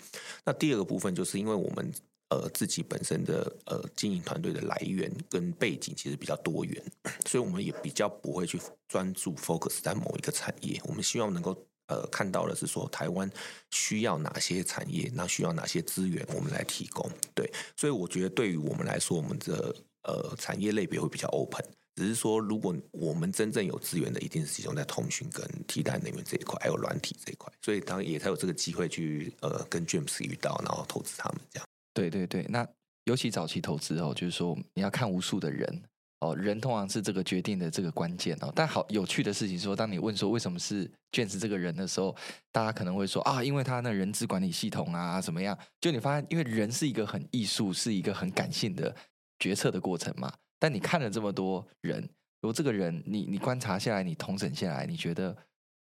[0.45, 1.93] 那第二个部分就是因为我们
[2.31, 6.83] 呃自己本身的呃经营团队的来源跟背景其实比较多元，
[7.27, 10.81] 所以我们也比较不会去专注 focus 在某一个产业。
[10.85, 11.57] 我们希望能够。
[11.87, 13.31] 呃，看到的是说台湾
[13.71, 17.11] 需要哪些产业，那需要哪些资源，我们来提供。
[17.35, 21.65] 对，所以我觉得对于我们来说，我们的呃产业类别会比较 open。
[21.97, 27.53] 只是说，如果我们真正有资源的，一定是集中在通讯跟替代能源这一块，还有软体这一块。
[27.63, 31.67] 所以当也才有这个机会去呃跟 James 遇到，然后投资他们这样。
[31.93, 32.67] 对对对，那
[33.05, 35.83] 尤其早期投资哦，就是说你要看无数的人。
[36.25, 38.51] 哦，人通常是这个决定的这个关键哦。
[38.55, 42.17] 但好有趣的事情说，当你问说为什么是 James 这个人的时候，
[42.51, 45.57] 大家可能会说啊，因为他那人资管理系统啊，怎么样？
[45.81, 48.95] 就你发现，因为人是一个很艺术，是一个很感性的
[49.39, 50.33] 决策的过程嘛。
[50.59, 52.01] 但你看了这么多人，
[52.41, 55.37] 如果这个人你你观察下来，你统整下来，你觉得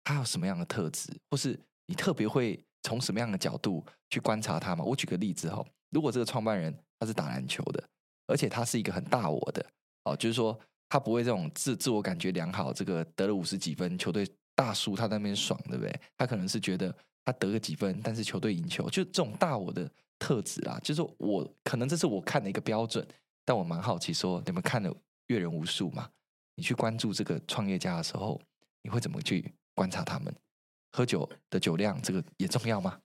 [0.02, 4.84] 他有什么样的特质，或是你特别会从什么样的角度去观察他吗？
[4.84, 7.84] 我举个例子哈，如果这个创办人他是打篮球的，
[8.26, 9.64] 而且他是一个很大我的
[10.04, 16.00] 哦，就是说他不会这种自自我感觉良好，这个得了五十几分，球队大输他在那边爽，对不对？
[16.16, 23.06] 他可能是觉得他得个几分，但是球队赢球，就这种大我的特质啊，就是我可能这是我看的一个标准，
[23.44, 24.94] 但我蛮好奇说，你们看了
[25.26, 26.08] 阅人无数嘛？
[26.56, 28.40] 你去关注这个创业家的时候，
[28.82, 30.32] 你会怎么去观察他们？
[30.92, 33.00] 喝酒的酒量，这个也重要吗？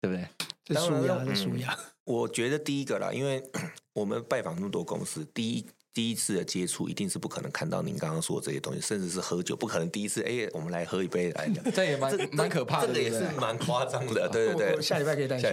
[0.00, 0.28] 对不对？
[0.64, 1.76] 这舒压，这舒压。
[2.04, 3.42] 我觉得第一个啦，因为
[3.94, 11.62] 我们拜访那么多公司，第一第一次的接触，一定是不可能看到您刚刚说的这些东西，甚至是喝酒，不可能第一次哎，我们来喝一杯来聊。
[11.70, 14.82] 这也蛮蛮可怕的，这个也是蛮夸张的，对对对。
[14.82, 15.48] 下礼拜可以带你去，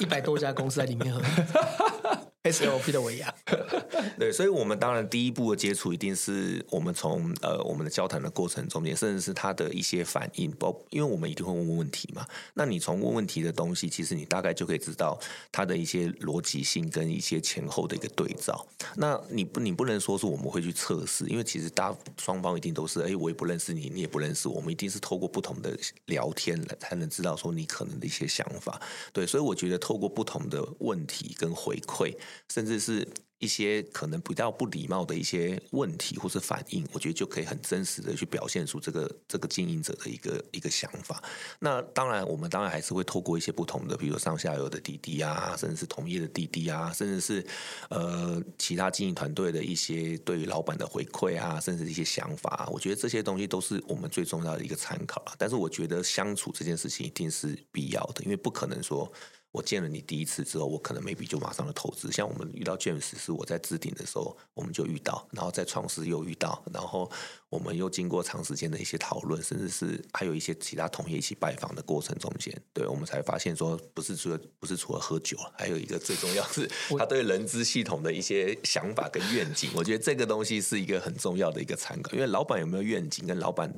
[0.00, 1.22] 一百多家公司在里面喝。
[2.44, 3.34] SLP 的维亚，
[4.18, 12.26] 对，所以，我们当然第一步的接触，一定是我们从呃我们的交谈的过程中间，甚至是他的一些反应，包，因为我们一定会问问题嘛。
[12.52, 15.18] 那你从问问题的东西，其实你大概就可以知道
[15.50, 18.66] 他的一些逻辑性跟一些前后的一个对照。
[18.96, 28.78] 那你不，你不能说是我们会去测试，因为其实大双方一定都是，哎，我也不认识你，你也不认识我，我们一定是透过不同的聊天来才能知道说你可能的一些想法。
[29.14, 32.14] 对，所以我觉得透过不同的问题跟回馈。
[32.48, 33.06] 甚至是
[33.38, 41.22] 一些可能比较不礼貌的一些问题或是反应，我觉得就可以很真实的去表现出这个这个经营者的一个一个想法。
[41.58, 47.44] 那当然，我们当然还是会透过一些不同的，比如上下游的滴滴啊，甚至是同业的滴滴啊，甚至是
[47.90, 55.34] 呃其他经营团队的一些对于老板的回馈啊，甚至一些想法，我觉得这些东西都是我们最重要的一个参考了。
[55.36, 59.12] 但是我觉得相处这件事情一定是必要的，因为不可能说。
[59.54, 62.10] 我见了你第一次之后，我可能 maybe 就马上的投资。
[62.10, 67.08] 像我们遇到 James 是我在置顶的时候，我们就遇到，然后在创世又遇到，然后
[67.48, 79.70] 我们又经过长时间的一些讨论，甚至是还有一些其他同业一起拜访的过程中间，对，我们才发现说，不是除了不是除了喝酒，还有一个最重要是 他对人资系统的一些想法跟愿景。
[79.76, 83.72] 我觉得这个东西是一个很重要的一个参考，因为老板有没有愿景，跟老板。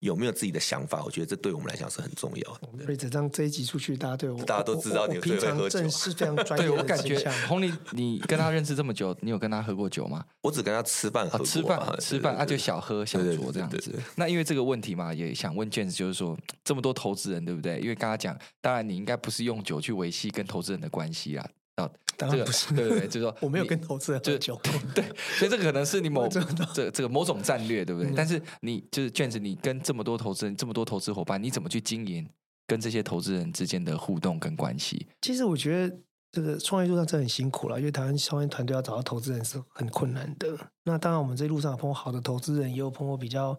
[0.00, 1.02] 有没有自己的想法？
[1.04, 2.84] 我觉得这对我们来讲是很重要的。
[2.84, 6.70] 所以这张这一集出去，大家对我大家都知道你平常正是非常 专业的。
[6.70, 10.24] 对我感觉，红利，你跟他认识这么久，你有跟他喝过酒吗？
[10.40, 13.98] 我只跟他吃饭喝过，吃饭吃饭，那就小喝小酌这样子。
[14.16, 17.80] 那因为这个问题嘛，也想问 James，就是说这么多投资人，对不对？
[17.80, 21.48] 因为刚刚讲，当然你应该不是用酒去维系跟投资人的关系啊。
[21.78, 24.60] 啊，当然不是，对对对，就是说 我没有跟投资人喝酒，
[24.94, 25.04] 对，
[25.38, 28.12] 所以这个可能是你某这这个某种战略，对不对？
[28.16, 32.28] 但是你就是卷子，你跟这么多投资人、这么多投资伙伴，你怎么去经营
[32.66, 35.06] 跟这些投资人之间的互动跟关系？
[35.22, 35.96] 其实我觉得
[36.32, 40.58] 这个创业路上真的很辛苦了，因为台湾创业团队要找到投资人是很困难的。
[40.84, 43.56] 那当然，我们这一路上有碰过好的投资人，也有碰过比较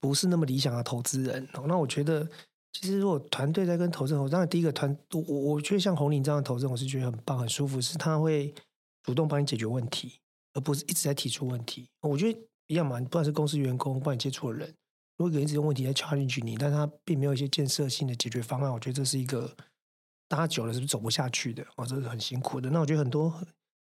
[0.00, 1.48] 不是那么理想的投资人。
[1.66, 2.28] 那我觉得。
[2.70, 8.54] 其实，如果团队在跟投资人，当然第一个团，我我觉得像红林这样的投资人，我是觉得很棒、很舒服，是他会
[9.02, 10.20] 主动帮你解决问题，
[10.52, 11.88] 而不是一直在提出问题。
[12.02, 14.68] 我觉得一样嘛，不管是公司员工，帮你接触的人，
[15.16, 19.50] 如果有人一直用问题在 challenge 你，但他并没有一些建设性的解决方案，我觉得这是一个
[20.28, 21.66] 搭久了是不是走不下去的？
[21.76, 22.70] 哦，这是很辛苦的。
[22.70, 23.32] 那我觉得很多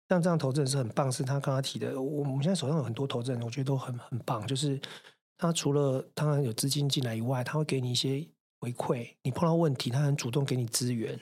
[0.10, 2.02] 像这样投资人是很棒，是他刚刚提的。
[2.02, 4.82] 我我们现在手上有很多投资人，我觉得都很很棒，就是
[5.38, 8.28] 他除了当然有资金进来以外，他会给你一些。
[8.64, 11.20] 回馈，你碰到问题，他很主动给你资源，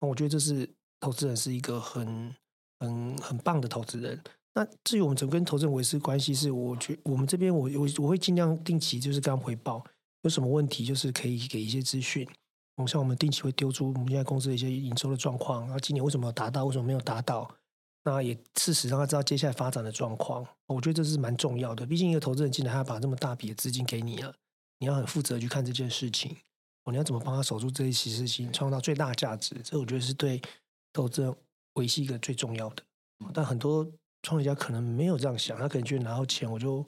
[0.00, 0.66] 我觉得这是
[0.98, 2.34] 投资人是一个很
[2.80, 4.18] 很很棒的投资人。
[4.54, 9.84] 那至于我们怎么跟投资人维持关系，是我觉我们这边我我我会尽量定期就是跟他回报，
[10.22, 12.26] 有什么问题就是可以给一些资讯。
[12.76, 17.52] 我像我们定期会丢出我们现在公司的一些营收的状况，然后今年为什么达到，为什么没有达到，
[18.04, 20.46] 那也事实让他知道接下来发展的状况。
[20.66, 24.34] 我觉得这是蛮重要的，毕竟一个投资人进来，他把这么大笔的资金给你了，
[24.78, 26.36] 你要很负责去看这件事情。
[26.90, 29.54] 你要怎么帮他守住这一期事情，创造最大价值？
[29.62, 30.40] 这我觉得是对
[30.92, 31.34] 投资人
[31.74, 32.82] 维系一个最重要的。
[33.34, 33.86] 但很多
[34.22, 36.84] 创业家可能没有这样想，他可能觉得拿到钱我就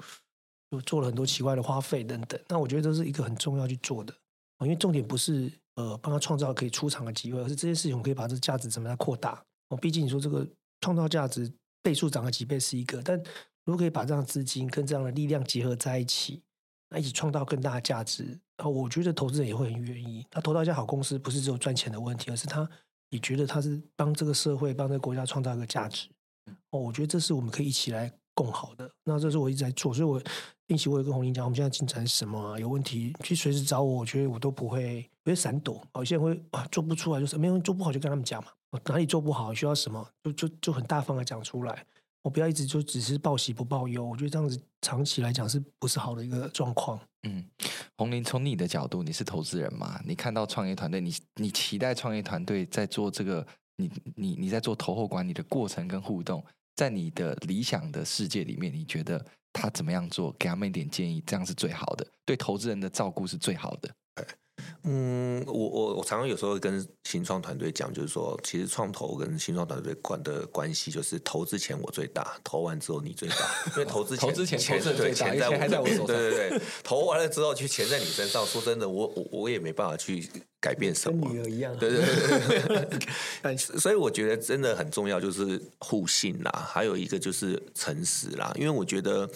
[0.70, 2.40] 就做了很多奇怪的花费等等。
[2.48, 4.14] 那我觉得这是一个很重要去做的，
[4.60, 9.42] 因为重点不是呃帮他创造可以出场的机会，而是这件事情我可以把这价值怎么来扩大。
[9.68, 10.46] 哦，毕竟你说这个
[10.80, 13.18] 创造价值倍数涨了几倍是一个，但
[13.64, 16.42] 如果可以把这样的资金跟这样的力量结合在一起，
[16.90, 18.38] 那一起创造更大的价值。
[18.68, 20.26] 我觉得投资人也会很愿意。
[20.30, 22.68] 他投到一家好公司，不是只有赚钱的问题，而是他
[23.10, 26.08] 也觉得他是帮这个社会、帮这个国家创造一个价值。
[26.70, 28.90] 哦，我觉得这是我们可以一起来共好的。
[29.04, 30.20] 那这是我一直在做，所以我
[30.66, 32.58] 定期我也跟红林讲，我们现在进展是什么啊？
[32.58, 35.82] 有问题去随时找我，我觉得我都不会不会闪躲。
[35.94, 38.50] 有些人会啊做不出来，就是没有做不好就跟他们讲嘛。
[38.84, 41.84] 哪里做不好，需要什么，就就就很大方的讲出来。
[42.22, 44.04] 我不要一直就只是报喜不报忧。
[44.04, 47.00] 我觉得这样子长期来讲是不是好的一个状况？
[47.22, 47.44] 嗯，
[47.96, 50.00] 红林，从你的角度，你是投资人嘛？
[50.06, 56.44] 你看到创业团队，你你期待创业团队在做这个，你你你在做投后管理的过程跟互动，
[56.76, 60.34] 在你的理想的世界里面，你觉得他怎么样做？
[60.38, 63.90] 给他们一点建议，这样是最好的，对投资人的照顾是最好的。
[64.84, 73.36] 嗯，我我我常常有时候会跟新创团队讲，就是说，其实创投跟新创团队关的关系，就是投资前我最大，投完之后你最大。
[73.72, 78.40] 因为投资投资前钱钱对钱在我还在我手上，对对对，投完了之后，去钱在你身上。
[78.46, 80.28] 说真的，我我我也没办法去
[80.60, 81.76] 改变什么，跟女儿一样。
[81.78, 82.98] 对对对
[83.42, 89.28] 对， 所以我觉得真的很重要，就是互信啦，还有一个就是诚实啦，因为我觉得。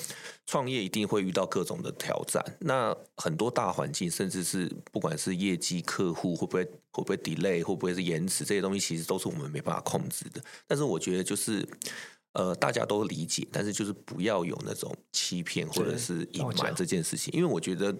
[0.46, 10.42] 创业一定会遇到各种的挑战，那很多大环境，甚至是不管是业绩、客户会不会会不会 delay，会不会是延迟，这些东西其实都是我们没办法控制的。
[10.66, 11.66] 但是我觉得就是，
[12.34, 17.96] 呃，大家都理解，但是就是不要有那种欺骗或者是隐瞒这件事情，因为我觉得。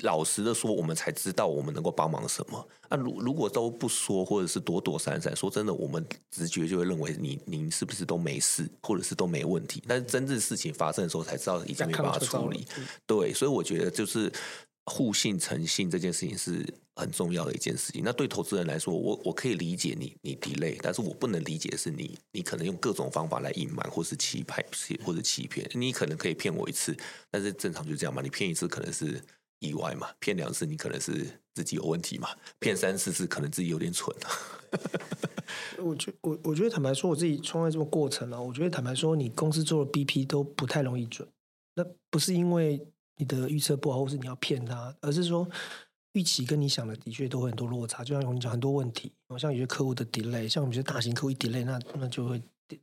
[0.00, 2.68] 老实的说，我们才知道我们能够帮忙什么。
[2.88, 9.82] 那如如果都不说，或者是躲躲闪闪，说真的，我们直觉就会认为你您是不是都没事，或者是都没问题。
[9.86, 12.66] 但是真正事情发生的时候，才知道已经没办法处理。
[13.06, 14.32] 对，所以我觉得就是
[14.86, 18.02] 互信、诚信这件事情是很重要的一件事情。
[18.04, 24.66] 那对投资人来说，我我可以理解你你 delay，但是我不能理解的是你你可能用各种方法来隐瞒，或是欺骗，
[25.04, 25.68] 或者欺骗。
[25.74, 26.96] 你可能可以骗我一次，
[27.30, 28.20] 但是正常就这样嘛。
[28.20, 29.22] 你骗一次可能是。
[29.60, 34.28] 意外嘛，骗两次你可能是自己有问题嘛，骗三四次可能自己有点蠢 啊。
[35.78, 41.26] 我觉我我觉得坦白说，我自己创业这个过程啊，我觉得坦白说，你公司做的 BP 都不太容易准。
[41.74, 42.80] 那不是因为
[43.16, 45.48] 你的预测不好，或是你要骗他，而是说
[46.14, 48.02] 预期跟你想的的确都会很多落差。
[48.02, 52.42] 就像我们讲很多问题，像有些客户的 delay，像我们这些大型客户一 delay，那那就会。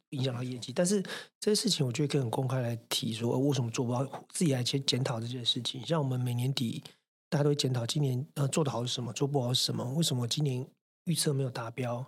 [0.10, 1.02] 影响到业绩，但是
[1.39, 5.86] 这些事情我觉得可以很公开来提说，说为什么做不到，自己来去检讨这件事情。
[5.86, 6.84] 像我们每年底
[7.30, 10.65] 大家都会检讨，今年呃做的好是什么，做不好是什么，为什么今年
[11.06, 12.06] 预测没有达标？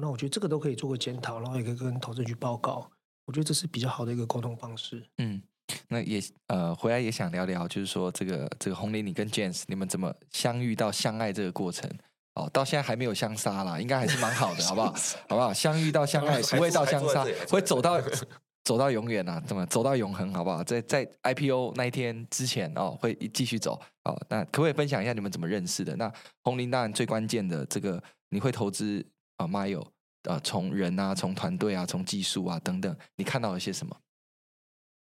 [0.00, 2.90] 那我觉得这个都可以做个检讨，然后也可以跟投资人去报告。
[3.26, 5.02] 我觉得这是比较好的一个沟通方式。
[5.18, 5.40] 嗯，
[5.88, 11.88] 那也呃回来也想聊聊，就是说这个这个红林，你跟 James 你们怎么相遇到相爱这个过程？
[12.34, 14.92] 哦，到现在还没有相杀啦，应该还是蛮好的，好不好？
[15.28, 15.52] 好不好？
[15.52, 18.00] 相遇到相爱，不会到相杀，会走到
[18.64, 20.32] 走到永远啊，怎么走到永恒？
[20.34, 20.64] 好不好？
[20.64, 23.80] 在在 IPO 那一天之前哦，会继续走。
[24.04, 25.94] 哦，那可不可以分享一下你们怎么认识的？
[25.96, 29.04] 那红林当然最关键的这个，你会投资
[29.36, 29.86] 啊，Mile
[30.24, 33.94] 啊，从人啊，从团队啊，从技术啊等等，你看到了些什么？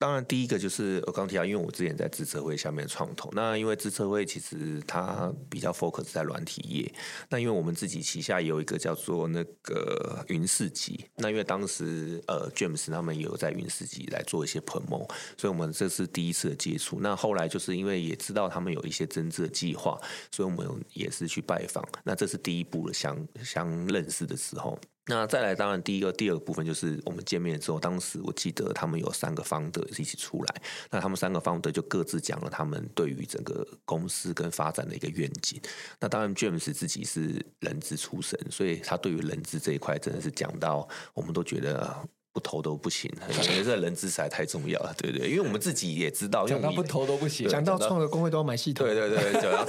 [0.04, 6.94] 当然，第一个就是我刚提到，因为我之前在资策会下面创投，那因为资策会其实它比较 focus 在软体业，
[7.30, 17.00] 那因为我们自己旗下有一个叫做那个云市集，那因为当时呃 James 他们也有在云市集来做一些 promo，所以我们这是第一次的接触。
[17.00, 19.98] 那后来就是因为也知道他们有一些增资的计划，
[20.34, 21.82] 所以我们也是去拜访。
[22.04, 24.78] 那这是第一步的相相认识的时候。
[25.06, 35.62] 那再来，当然第一个、第二个部分就是我们见面之后，当时我记得他们有三个方的一起出来，那他们三个方的就各自讲了他们对于整个公司跟发展的一个愿景。
[36.00, 42.08] 那当然，James 自己是人资出身，所以他对于人资这一块真的是讲到，我们都觉得。
[42.34, 45.30] 不投都不行，感 觉这人资实在太重要了，对不对？
[45.30, 49.64] 因为我们自己也知道，讲到不投都不行，讲到创的工会都要买系统，对对对，讲到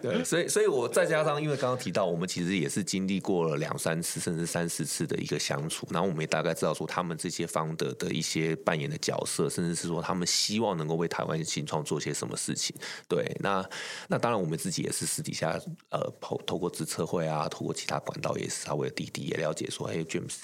[0.00, 12.74] 对， 对，所以所以我再加上，因为刚刚提到，我们其实也是经历过了两三次，甚至三四次的一个相处，然后我们也大概知道说，他们这些方的的一些扮演的角色，甚至是说他们希望能够为台湾新创做些什么事情。
[13.06, 13.62] 对，那
[14.08, 20.36] 那当然，我们自己也是私底下呃，透透过自测会啊，透过其他管道也是稍微滴滴也了解说，哎，James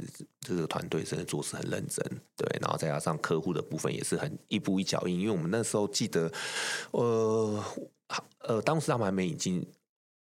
[0.43, 0.66] 这个。
[0.67, 2.05] 团队真的做事很认真，
[2.37, 6.31] 对，然后再加上客户的部分也是很一步一脚印，因为我们那时候记得，
[6.93, 7.65] 呃，
[8.41, 9.67] 呃，当时他们还没引进。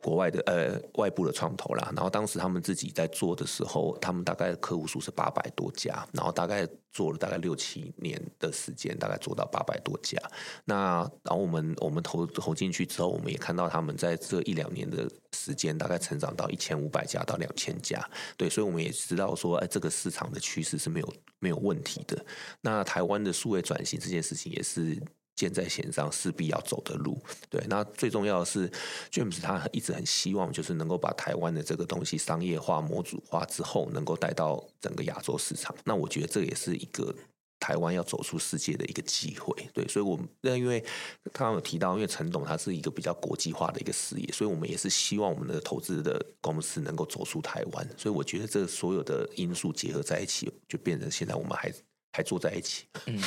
[0.03, 10.19] 国外的呃外部的创投啦，然后当时他们自己在做的时候，他们大概客户数是八百多家，然后大概做了大概六七年的时间，大概做到八百多家。
[10.65, 18.05] 那然后我们我们投投进去之后，我们也看到他们在这一两年的时间，大概成长到一千五百家到两千家。
[18.37, 22.25] 对，所以我们也知道说，哎，这个市场的趋势是没有没有问题的。
[22.61, 25.01] 那台湾的数位转型这件事情也是。
[25.35, 27.21] 箭在弦上，势必要走的路。
[27.49, 28.71] 对，那最重要的是
[29.11, 35.75] ，James 他一直很希望，就是能够把台湾的这个东西商业化、模组化之后，能够带到整个亚洲市场。
[35.85, 37.15] 那我觉得这也是一个
[37.59, 40.81] 台湾要走出世界的一个机会，对，所以，我们那因为
[41.33, 51.73] 刚刚有提到，因为陈董他是一个比较国际化的一个事业，所以我们也是希望我们的投资的公司能够走出台湾，所以我觉得这所有的因素结合在一起，就变成现在我们还
[52.13, 53.19] 还住在一起，嗯，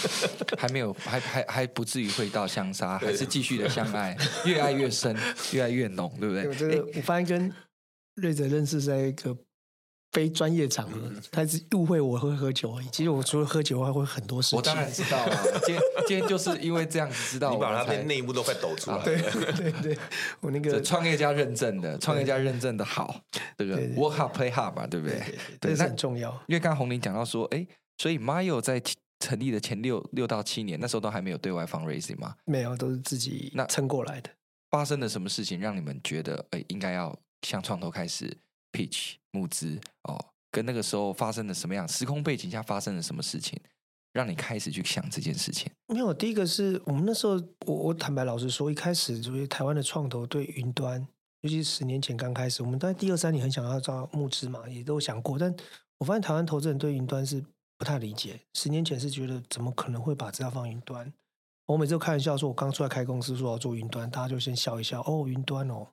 [0.58, 4.16] 还没有， 还还还不至于会到相杀，还是继续的相爱，
[4.46, 5.16] 越爱越深，
[5.54, 6.48] 越爱越浓，对不对？
[6.48, 7.54] 我觉得我发现跟
[8.16, 9.36] 瑞哲认识在一个。
[10.12, 12.88] 非专业场合，他是误会我会喝酒而已。
[12.90, 14.58] 其实我除了喝酒，还会很多事情。
[14.58, 15.44] 我当然知道啊。
[15.66, 19.04] 今天今天就是因为这样子知道，你把他的内幕都快抖出来。
[19.04, 19.98] 对对对，
[20.40, 23.20] 我那个创业家认证的，创业家认证的好，
[23.58, 25.22] 这个 work hard play hard 嘛，对不对？
[25.60, 26.32] 对，这很重要。
[26.48, 27.68] 因为刚刚宏林讲到说，哎，
[27.98, 28.82] 所以 Myo 在
[29.20, 32.36] 成立的前六六到七年，那时候都还没有对外 fundraising 吗？
[32.46, 34.30] 没有，都是自己那撑过来的。
[34.70, 38.38] 发生了什么事情让你们觉得，哎，应该要向创投开始
[38.72, 40.20] pitch 募资哦？
[40.52, 43.60] 跟那个时候发生了什么样时空背景下发生了什么事情，
[44.14, 45.72] 让你开始去想这件事情？
[45.88, 51.06] 没有，第一个是我们那时候，我我坦白老实说，一开始就是台湾的创投对云端，
[51.42, 55.54] 尤其是十年前刚开始，我们在第二三年很想要招募资嘛，也都想过，但
[55.98, 57.44] 我发现台湾投资人对云端是
[57.78, 58.40] 不太理解。
[58.54, 61.12] 十年前是觉得怎么可能会把资料放云端？
[61.68, 65.88] 我每次都开玩笑说，我刚出来开公司说要做云端，大家就先笑一笑，哦，云端哦。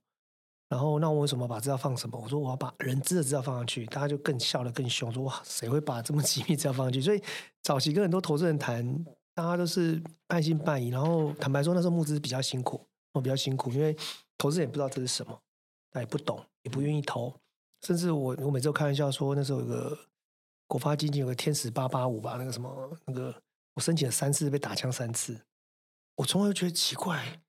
[0.68, 2.18] 然后，那我为什么把资料放什么？
[2.18, 7.00] 我说我要把人资的资料放上去，大家就更笑得更凶，说哇，谁会把这么机密资料放上去？
[7.00, 7.22] 所以
[7.62, 9.04] 早期跟很多投资人谈，
[9.34, 10.88] 大家都是半信半疑。
[10.88, 12.80] 然后坦白说，那时候募资比较辛苦，
[13.12, 13.94] 我比较辛苦，因为
[14.38, 15.38] 投资人也不知道这是什么，
[15.90, 17.34] 他也不懂，也不愿意投。
[17.82, 19.98] 甚至我我每次都开玩笑说，那时候有个
[20.72, 23.34] 国发基金有个天使八八五吧，那个什么那个，
[23.74, 25.38] 我申请了三次被打枪三次，
[26.16, 27.42] 我从来就觉得奇怪。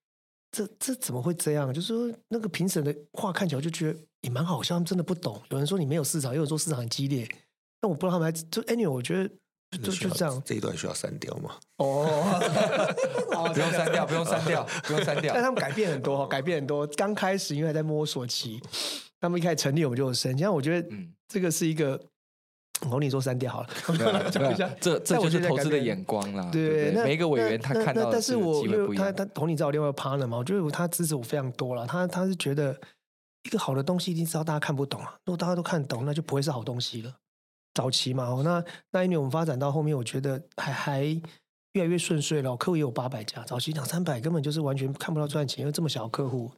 [0.52, 1.74] 这这怎么会这样？
[1.74, 5.42] 就是说，那个评审的话看起来就觉得也蛮好笑，他们真的不懂。
[5.52, 7.26] 有人说你没有市场，有人说市场很激烈。
[7.80, 9.30] 但我不知道他们还就 anyway，我觉得
[9.78, 10.44] 就就这样。
[10.46, 11.58] 这一段需要删掉吗？
[11.80, 15.34] 哦，不用删掉，不用删掉，不用删掉。
[15.34, 16.86] 但他们改变很多，改变很多。
[16.88, 18.62] 刚开始因为还在摸索期，
[19.22, 20.38] 他们一开始成立我们就有升。
[20.38, 20.90] 像我觉得
[21.30, 21.98] 这个是一个。
[22.90, 23.68] 我跟你说删掉好了，
[24.80, 26.50] 这这就是投资的眼光啦。
[26.52, 28.70] 对，对，每一个委员他看到的机会不一样。
[28.70, 31.86] 但是我他他同你知道我另外一个 partner 嘛，我觉得他支持我非常多了。
[31.88, 32.76] 他他是觉得
[33.44, 37.14] 一个好的东西一定知道大家看不懂啊，如果大家都看懂，那就不会是好东西了。
[37.74, 41.04] 早期嘛，那那一年我们发展到后面，我觉得还还
[41.74, 42.56] 越来越顺遂了。
[42.56, 46.52] 客户也有八百家，早期两三百根本就是完全看不到赚钱，因为这么小客户。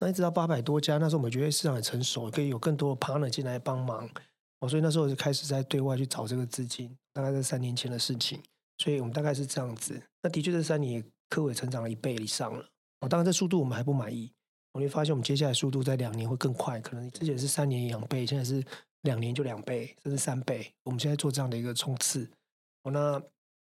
[0.00, 4.08] 那一直到八百多家，那时候我们觉得市场很成熟，可以有更多的 partner 进来帮忙。
[4.62, 8.40] 哦，所以那时候我就开始在对外去找这个资金，大概在三年前的事情。
[8.78, 10.00] 所以我们大概是这样子。
[10.22, 12.64] 那的确这三年科委成长了一倍以上了。
[13.00, 14.32] 哦，当然这速度我们还不满意。
[14.72, 18.64] 我会发现我们接下来速度在两年会更快，可能之前是三年两倍，现在是
[19.02, 20.72] 两年就两倍，甚至三倍。
[20.84, 22.30] 我们现在做这样的一个冲刺。
[22.84, 23.22] 哦，那。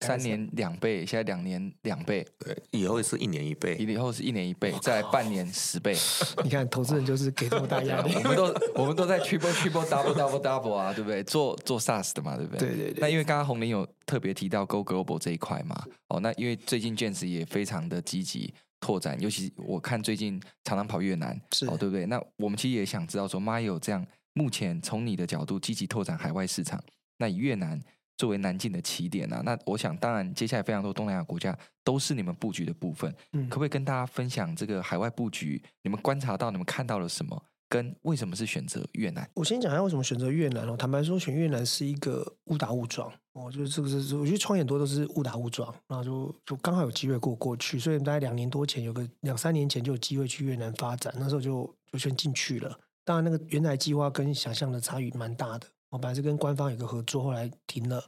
[0.02, 5.96] 三年两倍，现在两年两倍，对，以后是一年一倍，以后是一年一倍，再半年十倍。
[6.44, 8.44] 你看，投资人就是给这么大压力， 我们都
[8.74, 11.22] 我们都在 triple triple double double double 啊，对不对？
[11.24, 12.68] 做做 SaaS 的嘛，对不对？
[12.68, 13.00] 对对对。
[13.00, 22.06] 那因为刚刚红林有特别提到 Go Global 这一块嘛，哦，那因为最近 James 也非常的积极拓展，尤其我看最近常常跑越南，是哦，对不对？
[22.06, 26.82] 那我们其实也想知道说，Myo 这样目前从你的角度积极拓展海外市场，
[27.18, 27.80] 那以越南。
[28.22, 35.60] 作为南进的起点啊，那我想当然接下来非常多东南亚国家都是你们布局的部分，嗯，可不可以跟大家分享这个海外布局？
[35.82, 37.42] 你们观察到、你们看到了什么？
[37.68, 39.28] 跟为什么是选择越南？
[39.34, 40.76] 我先讲一下为什么选择越南哦。
[40.76, 52.78] 坦白说，选越南是一个误打误撞哦，就是这个是我觉得创业很多都是误打误撞，然后就就刚好有机会过过去，所以大概两年多前有个两三年前就有机会去越南发展，那时候就就先进去了。
[53.04, 55.66] 当然那个原来计划跟想象的差异蛮大的。
[55.92, 58.02] 我本来是跟官方有个合作，后来停了。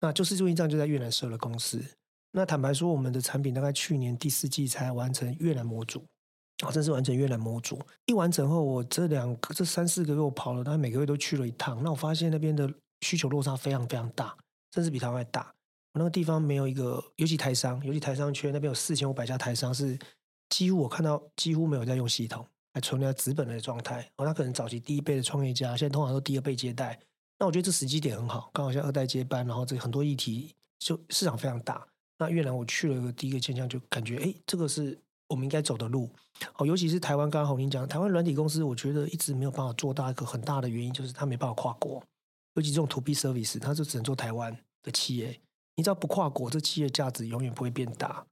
[0.00, 1.80] 那就是就因这样就在越南设了公司。
[2.32, 6.04] 那坦白说，我们的产品大概去年第四季才完成越南模组，
[6.64, 7.78] 啊，正式完成越南模组。
[8.06, 11.80] 一完成后，我这两个这三四个月我跑了，大概每个月都去了一趟。
[11.84, 12.68] 那我发现那边的
[13.02, 14.36] 需求落差非常非常大，
[14.74, 15.54] 甚至比台湾还大。
[15.92, 19.96] 我那个地方没有一个，尤其台商，尤其台商圈那边有四千五百家台商，是
[20.48, 22.44] 几乎我看到几乎没有在用系统，
[22.74, 24.10] 还存在资本的状态。
[24.16, 26.98] 哦，那可能早期第一辈的创业家，现在通常都第二辈接待。
[27.42, 31.84] 那我觉得这时机点很好，刚好像二代接班，然后这很多议题就市场非常大。
[32.16, 36.08] 那越南我去了第一个现象，就感觉哎，这个是我们应该走的路。
[36.58, 42.00] 哦，尤其是台湾，刚刚宏林讲，台湾软体公司，我觉得一直没有办法做大一个很大的原因，就是它没办法跨国。
[42.54, 45.36] 尤其这种 to B service，它就只能做台湾的企业。
[45.74, 48.24] 你知道不跨国，这企业价值永远不会变大。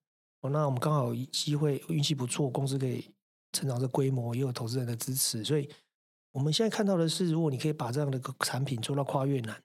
[0.42, 3.04] 哦，那我们刚好有机会，运气不错，公司可以
[3.50, 5.68] 成长的规模，也有投资人的支持，所以。
[6.32, 9.60] 我们现在看到的是，如果你可以把这样的个产品做到跨越南、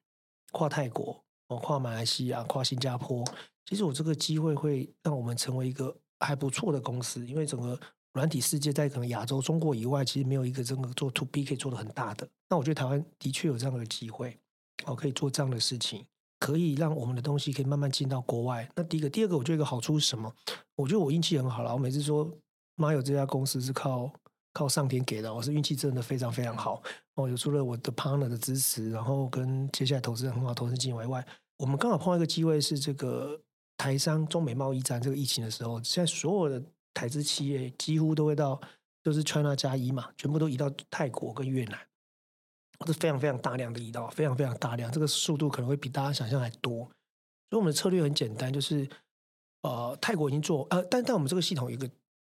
[0.51, 3.23] 跨泰国，哦，跨马来西亚、跨新加坡，
[3.65, 7.79] 其实我这个机会会让我们成为一个还不错的公司，因为整个
[8.13, 12.27] 软体世界在可能亚洲、中国以外，其实没有一个真的做 To B 可以做得很大的。
[12.49, 14.39] 那我觉得台湾的确有这样的机会，
[14.85, 16.05] 哦，可以做这样的事情，
[16.39, 18.67] 可以让我们的东西可以慢慢进到国外。
[18.75, 20.33] 那第一个，第二个，我觉得一个好处是什么？
[20.75, 21.73] 我觉得我运气很好了。
[21.73, 22.31] 我每次说
[22.75, 24.11] 妈有这家公司是靠
[24.55, 26.81] 靠上天给的，我是运气真的非常非常好。
[27.15, 31.27] 哦，有除了我的 partner 的支持，然后跟接下来投资人很好投资进来以外，
[31.57, 33.37] 我们刚好碰到一个机会，是这个
[33.75, 38.57] 台商中美贸易战这个疫情的时候，现在所有的台资企业几乎都会到，
[39.03, 41.77] 就是 China 加一嘛，全部都移到泰国跟越南，
[42.87, 46.85] 是非常非常大量的移到，非常非常大量，这个速度可能会比大家想象还多。
[47.49, 48.87] 所以我们的策略很简单，就是
[49.63, 51.89] 呃，泰国已经做呃，但但我们这个系统有一个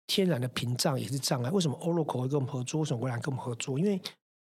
[0.07, 1.51] 天然的屏障也是障碍。
[1.51, 2.79] 为什么 Oracle 会跟我们合作？
[2.79, 3.77] 为什么微软跟我们合作？
[3.77, 4.01] 因为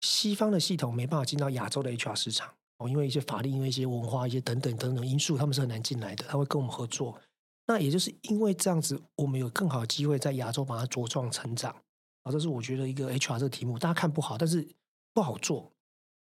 [0.02, 6.24] 西方的系统没办法进到亚洲的 HR 市场哦，因为一些法律、因为一些文化、一些等等等等因素，他们是很难进来的。
[6.28, 7.18] 他会跟我们合作，
[7.66, 11.74] 那也就是因为这样子，我们有更好的机会在亚洲把它茁壮成长。
[12.22, 14.68] 啊，这是我觉得一个 HR 这个题目，大家看不好，但是
[15.14, 15.72] 不好做。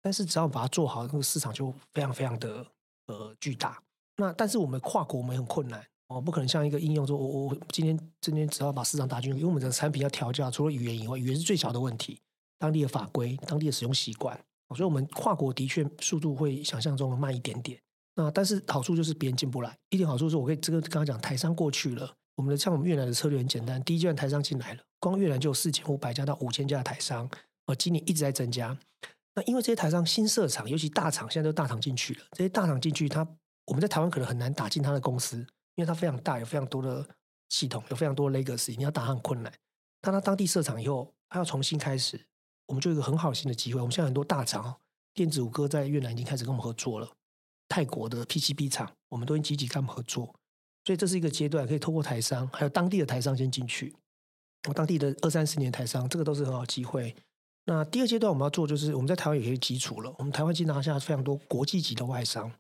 [0.02, 2.66] 但是只要把它做好，那个市场就非常非常的
[3.08, 3.82] 呃巨大。
[4.16, 12.20] 那但是我们跨国我们也很困难哦，不可能像一个应用说，我我今天今天只要把市场打进去，因为我们的产品要调教，除了语言以外，语言是最小的问题。
[12.60, 14.36] 当地的法规、当地的使用习惯，
[14.70, 17.80] 所以我们跨国的确速度会想象中的慢一点点。
[18.16, 19.78] 那但是好处就是别人进不来。
[19.90, 27.30] 一点好处是我可以这个刚刚讲台商过去了，我们的像我们越南的策略很简单，第一阶段台商进来了，光越南就有四千五百家到五千家的台商，
[27.68, 28.76] 而今年一直在增加。
[29.36, 33.28] 那因为这些台商新设厂，尤其大厂现在都大厂进去了，这些大厂进去，他
[33.68, 35.46] 我们在台湾可能很难打进他的公司，
[35.78, 37.08] 因为它非常大，有非常多的
[37.50, 39.54] 系统，有非常多的 legacy，你要打很困难。
[40.02, 42.20] 当他当地设厂以后，他要重新开始。
[42.66, 43.80] 我们就有一个很好新的机会。
[43.80, 44.76] 我们现在很多大厂，
[45.14, 47.10] 电子五哥在越南已经开始跟我们合作了。
[47.70, 50.34] 泰国的 PCB 厂，我们都已经积极跟他们合作。
[50.84, 53.94] 所以这是一个阶段，可以透过台商，还有当地的台商先进去。
[54.68, 57.16] 我当地的二三十年台商，这个都是很好机会。
[57.66, 60.14] 那第二阶段我们要做，就是我们在台湾有些基础了。
[60.18, 62.52] 我们台湾已经拿下非常多国际级的外商。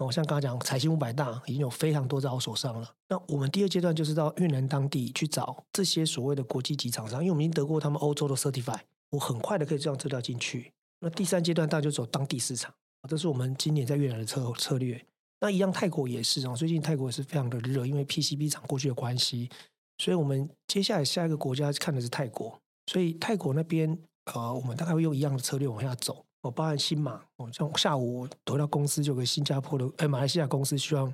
[0.00, 2.90] 哦，像刚刚讲财新五百大已经有非常多在我手上了。
[3.08, 8.78] 那我们第二阶段就是到越南当地去找这些所谓的国际级厂商，因为我们已经得过他们欧洲的 certify。
[9.10, 10.72] 我很快的可以这样资料进去。
[11.00, 12.72] 那第三阶段，大家就走当地市场，
[13.08, 15.04] 这是我们今年在越南的策策略。
[15.40, 16.54] 那一样，泰国也是哦。
[16.56, 19.50] 最近泰国也是非常的热，因为 PCB 厂过去的关系，
[19.98, 22.58] 所以我们接下来下一个国家看的是泰国。
[22.86, 23.98] 所以泰国那边，
[24.32, 26.24] 呃，我们大概会用一样的策略往下走。
[26.42, 31.12] 我，包含新马，我，像下午回到公司就有个新加坡的，哎，马来西亚公司希望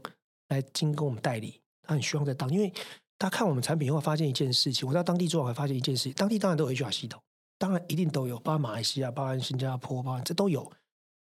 [0.49, 2.73] 来经跟我们代理，他很希望在当，因为
[3.19, 7.21] 他看我们产品以后发现一件事情，我在当地做完发现一件事情，当地当然都有 HR 系统。
[7.59, 10.71] 当然一定都有，包括马来西亚、包括新加坡、包括这都有。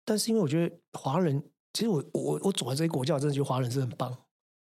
[0.03, 1.41] 但是因为我觉得华人，
[1.71, 4.13] 其实我我我走在这些国家，我真的觉得华人是很棒。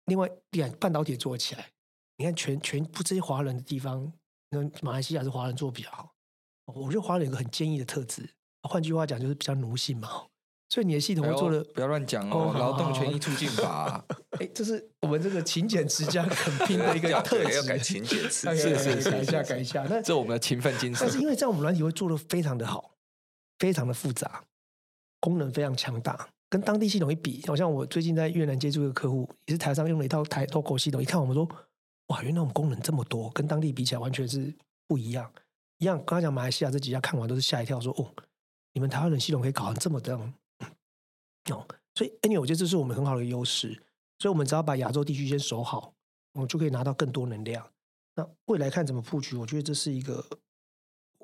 [0.07, 1.71] 另外，你看半导体做起来，
[2.17, 4.11] 你看全全部这些华人的地方，
[4.49, 6.11] 那马来西亚是华人做比较好。
[6.65, 8.27] 我觉得华人有个很坚毅的特质，
[8.63, 10.09] 换句话讲就是比较奴性嘛。
[10.71, 14.05] 所以你的系统会做的不要乱讲哦，劳动权益促进法，
[14.39, 19.87] 哎，这是我们这个勤俭持家很拼的一个特质，要改勤俭持 家，是是是，改一下改一下。
[19.89, 21.07] 那这我们的勤奋精神。
[21.07, 22.91] 但是因为在我们软体会做的非常的好，
[23.59, 24.45] 非常的复杂，
[25.21, 31.49] 功能非常强大，跟当地系统一比，好像我最近在越南接触一个客户，也是台上用了一套台 local 系统，一看我们说，
[32.09, 34.55] 哇，原来我们功能这么多，跟当地比起来完全是
[34.87, 35.33] 不一样。
[35.79, 38.13] 一样，刚才讲马来西亚这几家看完都是吓一跳，说哦，
[38.79, 40.35] 你们台湾人系统可以搞成这么这样。
[41.51, 41.67] 哦，
[41.97, 43.75] 所以 anyway，我觉得这是我们很好的优势，
[44.21, 45.93] 所以我们只要把亚洲地区先守好，
[46.35, 47.69] 我们就可以拿到更多能量。
[48.15, 50.25] 那未来看怎么布局，我觉得这是一个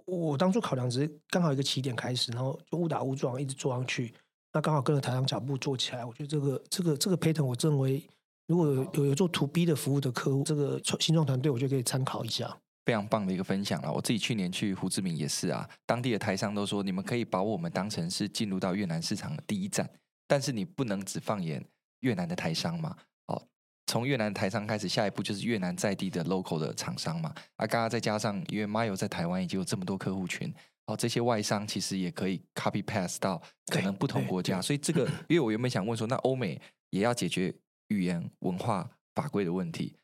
[0.04, 4.12] 我当初考量，只是刚好一个起点开始，然后就误打误撞一直做上去，
[4.52, 6.04] 那刚好跟着台湾脚步做起来。
[6.04, 8.04] 我觉得这个这个这个 pattern，我认为
[8.48, 12.58] 如果有有做 to B 的服务的客户，这个新创团队，我觉得可以参考一下。
[12.84, 13.92] 非常棒的一个分享了。
[13.92, 19.88] 我自己去年去胡志明也是啊，当地的台商都说，你们可以把我们当成是进入到越南市场的第一站。
[20.26, 21.62] 但是你不能只放眼
[22.00, 22.96] 越南的台商嘛？
[23.26, 23.46] 哦，
[23.86, 27.34] 从越南台商开始，下一步就是越南在地的 local 的厂商嘛。
[27.56, 30.52] 啊，刚刚再加上，因为 Mayo 在台湾已经有这么多客户群，
[30.86, 34.62] 哦，这些外商其实也可以 copy pass 到可能不同国家。
[34.62, 37.54] 所以这个，因为我原本想问说，那欧美也要解决
[37.88, 39.94] 语言文化法规的问题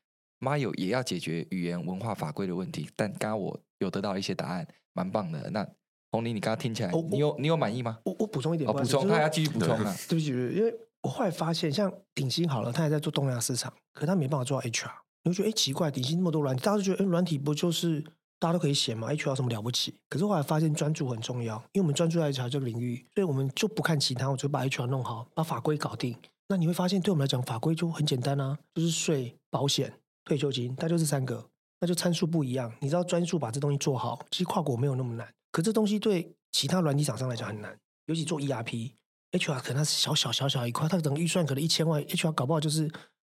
[0.41, 2.89] ，Mayo 也要解决语言文化法规的问题。
[2.97, 5.49] 但刚刚我有得到一些答案，蛮棒的。
[5.51, 5.67] 那
[6.11, 7.99] 红林，你刚刚听起来，你有你有满意吗？
[8.05, 9.95] 我我补充一点，补充，他要继续补充啊。
[10.09, 14.91] 对不起，因为我后来发现，像鼎新好了，他还在做东亚市场，可是他没办法做到 HR。
[15.23, 18.01] 你会觉得哎奇怪，鼎新那么多软体，大家都觉得哎软体不就是
[18.39, 19.95] 大家都可以写吗？HR 有什么了不起？
[20.09, 26.17] 可是后来发现专注很重要，因为我们专注在 HR 这个领域，所以我们就不看其他，我就把 HR 弄好，把法规搞定。
[26.49, 29.93] 那你会发现，对我们来讲，法规就很简单啊，就是税、保险、
[30.31, 31.45] 退休金，它就是三个，
[31.81, 32.73] 那就参数不一样。
[32.81, 35.29] 你知道专数把这东西做好，其实跨国没有那么难。
[35.51, 37.77] 可这东西对其他软体厂商来讲很难，
[38.07, 42.89] 尤其做 ERP，HR 可能它是小小小小一块，它整个预算可能一千万，HR 搞不好就是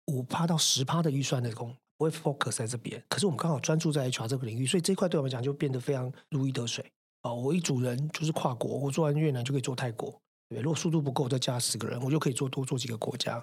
[0.08, 3.02] 五趴到十趴的预算的工，不会 focus 在这边。
[3.08, 6.86] 可是我们刚好专注在 HR 这个领域，所以这块对我们讲就变得非常如鱼得水。
[7.22, 10.14] 哦，我一组人就是跨国，我做完越南就可以做泰国，
[10.50, 13.42] 对，如果速度不够，再加十个人，我就可以做多做几个国家。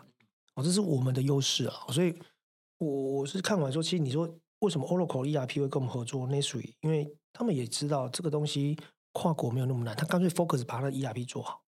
[0.57, 1.87] 哦，这是我们的优势啊。
[1.89, 2.15] 所以，
[2.79, 4.29] 我我是看完说，其实你说
[4.61, 8.79] 为什么 Oracle ERP 会跟我们合作？NetSuite，因为他们也知道这个东西
[9.13, 11.63] 跨国没有那么难，他干脆 focus 把他的 ERP 做好，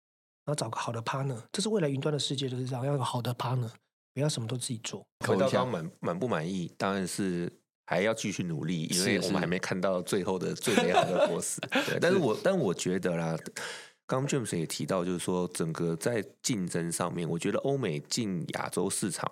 [0.46, 1.42] 然后找个好的 partner。
[1.52, 3.72] 这是未来云端的世界就是这样，要有好的 partner，
[4.14, 5.06] 不要什么都自己做。
[5.26, 7.52] 回到刚刚满满不满意，当然是。
[7.90, 11.58] 还要继续努力，因为我们还没看到最后的最美好的果实。
[11.88, 13.34] 对，但是我但我觉得啦，
[14.06, 19.32] 刚刚 James 也提到，就是说整个在竞争上面，我觉得欧美进亚洲市场，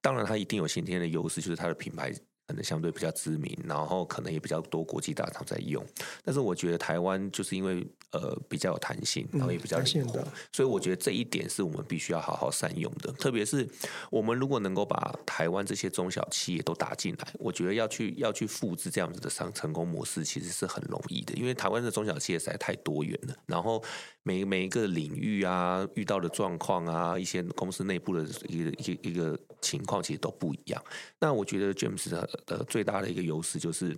[0.00, 2.12] 当然它一定有先天的优势，就是它的品牌。
[2.48, 5.84] 可能相对比较知名，然后可能也比较多国际大厂在用。
[6.22, 13.10] 但是我觉得台湾就是因为呃比较有弹性，然后也比较灵活，所以我觉得这一点是我们必须要好好善用的。
[13.14, 13.68] 特别是
[14.12, 21.34] 我们如果能够把台湾这些中小企业都打进来，我觉得要去要去复制这样子的商成功模式，其实是很容易的。
[21.34, 23.82] 因为台湾的中小企业实在太多元了，然后
[24.22, 30.84] 每每一个领域啊遇到的状况啊，一些公司内部的一个一个一个情况，其实都不一样。
[31.18, 32.28] 那我觉得 James 的。
[32.46, 33.96] 的最大的一个优势就是，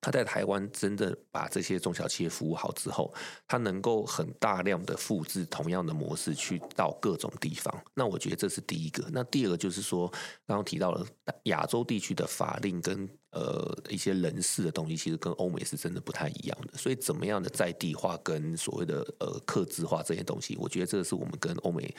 [0.00, 3.12] 他在台湾真的把这些中小企业服务好之后，
[3.46, 7.74] 他能够很大量的复制同样的模式去到各种地方。
[7.94, 9.08] 那我觉得这是第一个。
[9.12, 10.08] 那第二个就是说，
[10.46, 11.06] 刚刚提到了
[11.44, 16.76] 亚洲地区的法令跟呃一些人事的东西，其实跟欧美是真的不太一样的。
[16.76, 21.94] 所以怎么样的在地化跟所谓的呃客制化这些东西，我觉得这是我们跟欧美。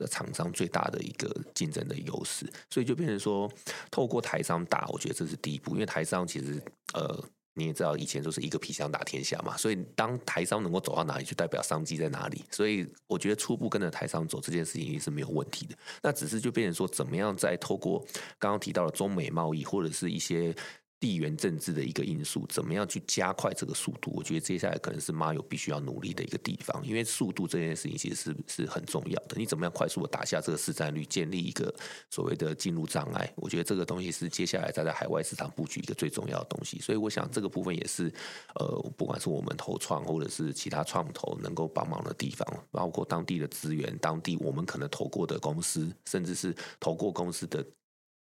[0.00, 3.48] 的厂商最大的一个竞争的优势，所以就变成说，
[3.90, 5.74] 透过台商打，我觉得这是第一步。
[5.74, 6.60] 因为台商其实，
[6.94, 7.22] 呃，
[7.54, 9.56] 你也知道，以前就是一个皮箱打天下嘛。
[9.56, 12.42] 所以当台商能够走到哪里，就代表商机在哪里。
[12.50, 15.76] 所以我觉得初步跟着台商走这件事情也是没有问题的。
[16.02, 18.04] 那只是就变成说，怎么样在透过
[18.38, 20.54] 刚刚提到的中美贸易或者是一些。
[21.00, 24.12] 地缘政治的一个因素，怎么样去加快这个速度？
[24.14, 29.34] 我觉得接下来可能是 Maru 必须要努力的一个地方，因为速度这件事情其实是是很重要的。
[29.36, 31.74] 你怎么样快速的打下这个市占率，建立一个
[32.10, 33.32] 所谓的进入障碍？
[33.36, 36.78] 我觉得这个东西是接下来在在海外市场布局一个最重要的东西。
[36.80, 38.12] 所以我想这个部分也是
[38.56, 47.64] 呃，不管是我们投创或者是其他创投能够帮忙的地方，包括当地的资源、当地我们可能投过的公司，甚至是投过公司的。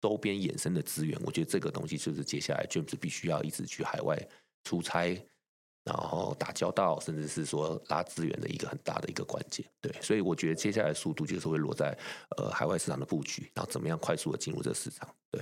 [0.01, 4.17] 周边衍生的资源，我觉得这个东西就是接下来 James 必须要一直去海外
[4.63, 5.19] 出差，
[5.83, 9.65] 然后打交道，甚至是说拉资源的一个很大的一个关键。
[9.81, 11.97] 对，所以我觉得接下来速度就是会落在
[12.37, 15.09] 呃海外市场的布局，然后怎么样快速的进入这个市场。
[15.31, 15.41] 对，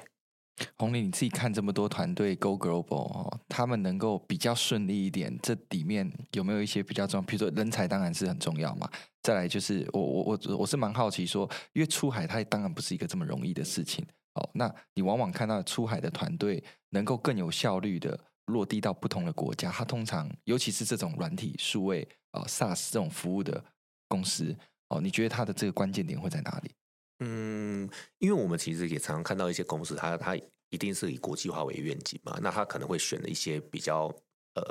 [0.78, 7.26] 红林，你自己看这么多团队 Go Global 哦，他们能够比较顺利一点，这里面有没有一些比较重要？
[7.26, 8.89] 比如说人才当然是很重要嘛。
[9.22, 14.06] 再来就是我我我我是蛮好奇说，因为出海它当然不是一个这么容易的事情。
[14.36, 23.63] 哦，那你往往看到出海的团队能够更有效率的落地到不同的国家，它通常尤其是这种软体数位啊、哦、SaaS 这种服务的
[24.07, 24.55] 公司
[24.89, 26.71] 哦，你觉得它的这个关键点会在哪里？
[27.19, 30.36] 嗯，因为我们其实也常常看到一些公司，它它
[30.69, 34.13] 一定是以国际化为愿景嘛，那它可能会选了一些比较
[34.55, 34.63] 呃，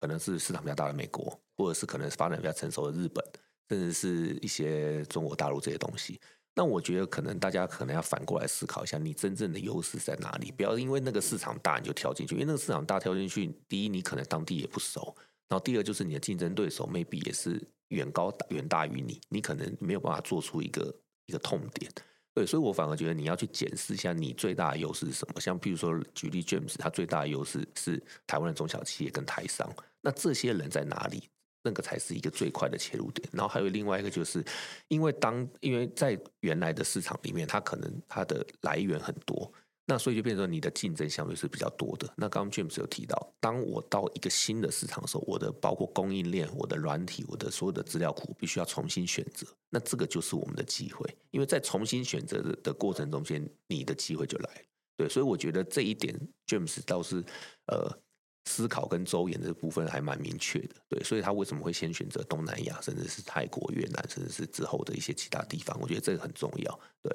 [0.00, 3.24] 可能是市场比较大的美国，或者是可能是发展比较成熟的日本，
[3.68, 6.20] 甚至是一些中国大陆这些东西。
[6.58, 10.50] 那我觉得可能大家可能要反过来思考一下，你真正的优势在哪里？
[10.50, 15.14] 不要因为那个市场大你就跳进去，因为那个市场大跳进去，第一你可能当地也不熟，
[15.48, 20.92] 然后第二就是你的竞争对手 maybe 也是远高远大于你，你可能没有办法做出一个
[21.26, 21.92] 一个痛点。
[22.32, 25.40] 对，所以我反而觉得你要去检视一下你最大的优势是什么。
[25.40, 31.28] 像比如说举例 James，他最大的优势是台湾的中小企业跟台商，那这些人在哪里？
[31.66, 34.40] 那个才是一个最快的切入点，然后还有另外一个，就是
[34.86, 39.52] 因为当因为在原来的市场里面，它可能它的来源很多，
[39.84, 42.08] 那所以就变成你的竞争相对是比较多的。
[42.16, 49.44] 那刚刚 James 有提到，当我到一个新的市场的时候，我的包括供应链、我的软体、我的所有的资料库，必须要重新选择。
[49.70, 54.60] 那这个就是我们的机会，因为在重新选择的过程中间，你的机会就来了。
[54.96, 57.24] 对，所以我觉得这一点 James 倒是
[57.66, 57.98] 呃。
[58.46, 65.78] 思考跟周延的部分还蛮明确的，对，所以他为什么会先选择东南亚，甚至是泰国、越南，甚至是之后的一些其他地方？
[65.80, 67.12] 我觉得这个很重要，对。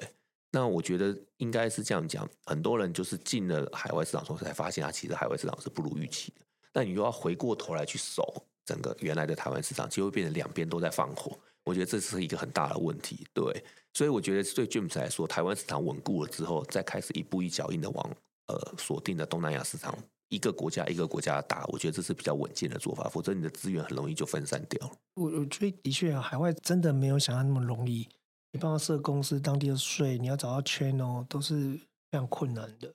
[0.54, 6.44] 那我觉得应该是这样讲，很多人就是进了海外市场之后才发现，他其实海外市场是不如预期的。
[6.74, 13.26] 那你又要回过头来去守整个原来的台湾市场，就会变成两边都在放火，我觉得这是一个很大的问题。
[13.32, 13.64] 对，
[13.94, 18.16] 所以我觉得对 James 来说，台湾市场稳固了之后，再开始一步一脚印的往
[18.48, 19.96] 呃锁定的东南亚市场，
[20.32, 23.06] 一个国家一个国家打，我觉得这是比较稳健的做法。
[23.10, 24.94] 否则你的资源很容易就分散掉了。
[25.14, 28.08] 我我觉得的确啊，海外真的没有想象那么容易。
[28.52, 31.74] 你帮他设公司，当地的税，你要找到 channel 都是
[32.10, 32.92] 非常困难的。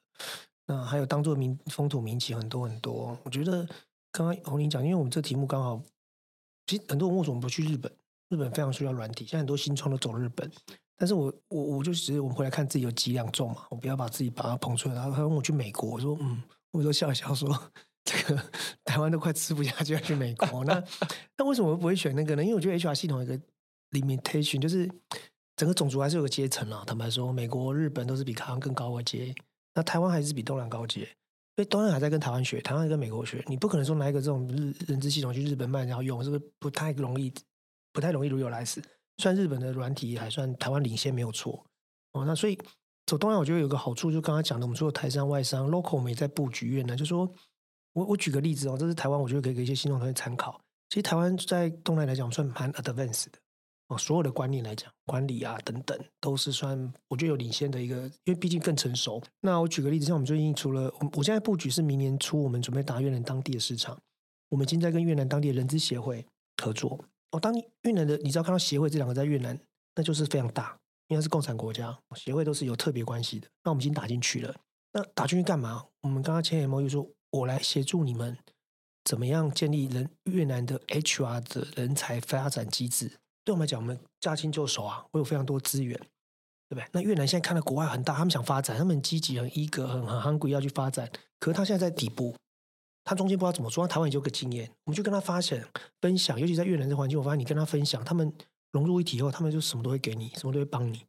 [0.66, 3.18] 那还有当做民风土民情很多很多。
[3.24, 3.66] 我觉得
[4.12, 5.82] 刚刚红林讲，因为我们这题目刚好，
[6.66, 7.92] 其实很多人为什么不去日本？
[8.30, 10.52] 日本非常需要软体，现在很多新创都走日本。
[10.98, 14.96] 但是我我我就只是我们回来看自己有几两重嘛，我不要把自己把它捧出来。
[14.96, 16.42] 然后他问我去美国，我说嗯，
[16.72, 17.72] 我都笑一笑说，
[18.04, 18.44] 这个
[18.86, 20.64] 台湾都快吃不下去，要去美国。
[20.66, 20.84] 那
[21.38, 22.44] 那为什么我不会选那个呢？
[22.44, 23.40] 因为我觉得 HR 系统有一个
[23.92, 24.90] limitation，就是。
[25.60, 29.34] 整个种族还是有个阶层啊，坦白说，美国、日本都是比台湾更高的阶，
[29.74, 31.04] 那台湾还是比东南高阶，
[31.56, 37.34] 所以东南还在跟台湾学，台湾还跟美国学，你不可能说拿一个这种日人资系统去日本卖然后用，是不是不太容易？
[37.92, 38.80] 不太容易如有来死。
[39.18, 41.66] 虽然日本的软体还算台湾领先没有错
[42.12, 42.56] 哦，那所以
[43.08, 47.28] 走东南我觉得有个好处，就刚刚讲的，我们说台商、外商、local 我们也在布局越南，就说
[47.94, 50.62] 我我举个例子哦，这是台湾，我觉得可以给一些新创团队参考。
[50.90, 53.40] 其实台湾在东南来讲算蛮 advanced 的。
[53.88, 56.78] 哦，所有的观念来讲，管理啊等等，都是算
[57.08, 59.24] 我觉得有领先的一个，因为毕竟更成熟。
[59.40, 63.98] 那我举个例子，像我们最近除了我，我现在布局是明年初，我们准备打越南当地的市场，
[64.50, 66.26] 我们已经在跟越南当地的人资协会
[66.62, 67.00] 合作。
[67.32, 69.58] 哦，当你越南的，你知道看到协会这两个在越南，
[69.96, 70.78] 那就是非常大，
[71.08, 73.48] 应该是共产国家，协会都是有特别关系的。
[73.64, 74.56] 那我们已经打进去了，
[74.94, 75.86] 那打进去干嘛？
[76.02, 78.38] 我们刚刚签 MOU 说，我来协助你们
[79.04, 83.12] 怎么样建立人越南的 HR 的人才发展机制。
[83.46, 85.98] 对我们来讲，我们驾轻就熟啊，我有非常多资源，
[86.68, 86.86] 对不对？
[86.92, 91.10] 那越南现在看到国外很大，他们想发展，他们很积极、很衣格、很很 hungry 要去发展。
[91.40, 92.36] 可是他现在在底部，
[93.06, 93.88] 他中间不知道怎么说。
[93.88, 95.66] 台湾也就有个经验，我们就跟他发现
[96.02, 98.34] 分享，尤其在越南这环境，我发现你跟他分享，他们
[98.78, 101.04] 融入一体以后，他们就什么都会给你，什么都会帮你。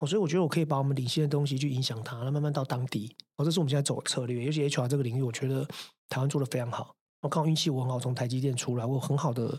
[0.00, 3.16] 哦，所以我觉得我可以把我们领先的东西去影响他，那慢慢到当地。
[3.36, 4.44] 哦，这是我们现在走的策略。
[4.44, 5.66] 尤其 HR 这个领域，我觉得
[6.08, 6.94] 台湾做的非常好。
[7.22, 9.58] 我刚好运气我很好，从台积电出来，我有很好的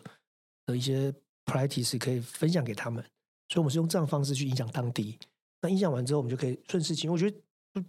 [0.65, 1.13] 的一些。
[1.45, 3.03] practice 可以分享给他们，
[3.47, 5.17] 所以我们是用这样的方式去影响当地。
[5.63, 7.11] 那影响完之后，我们就可以顺势进。
[7.11, 7.35] 我觉得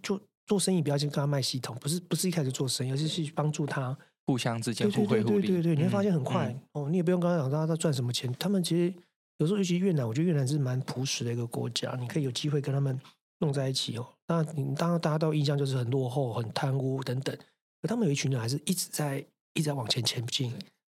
[0.01, 3.95] 就，就做生意不要先跟他卖系统，不是不是一开始做生意，而是去帮助他
[4.25, 5.45] 互相之间互惠互利。
[5.45, 8.33] 对对对对对，你会发现很快、嗯、哦，你也不用跟他讲他他赚什么钱。
[8.39, 8.91] 他们其实
[9.41, 12.97] 有时候，尤其越南，我觉得越南是蛮朴实的一个国家，你可以有机会跟他们
[13.39, 14.07] 弄在一起哦。
[14.27, 17.35] 那你当然大家都印象就是很落后、很贪污等等，
[17.81, 19.17] 可他们有一群人还是一直在
[19.55, 20.51] 一直在往前前进，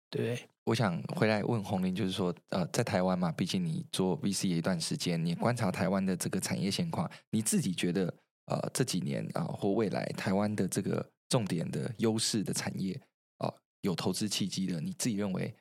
[0.09, 0.49] 对不对？
[0.63, 8.15] 我想回来问洪林，就是说，呃，在台湾嘛，毕竟你做 VC 一段时间，你观察台湾的这个产业现况，你自己觉得，
[8.47, 12.95] 呃，这几年啊、呃，或未来台湾的这个重点的优势的产业
[13.39, 15.53] 啊、呃，有投资契机的，你自己认为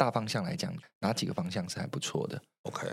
[0.00, 2.90] 大方向来讲，哪几个方向是还不错的？OK，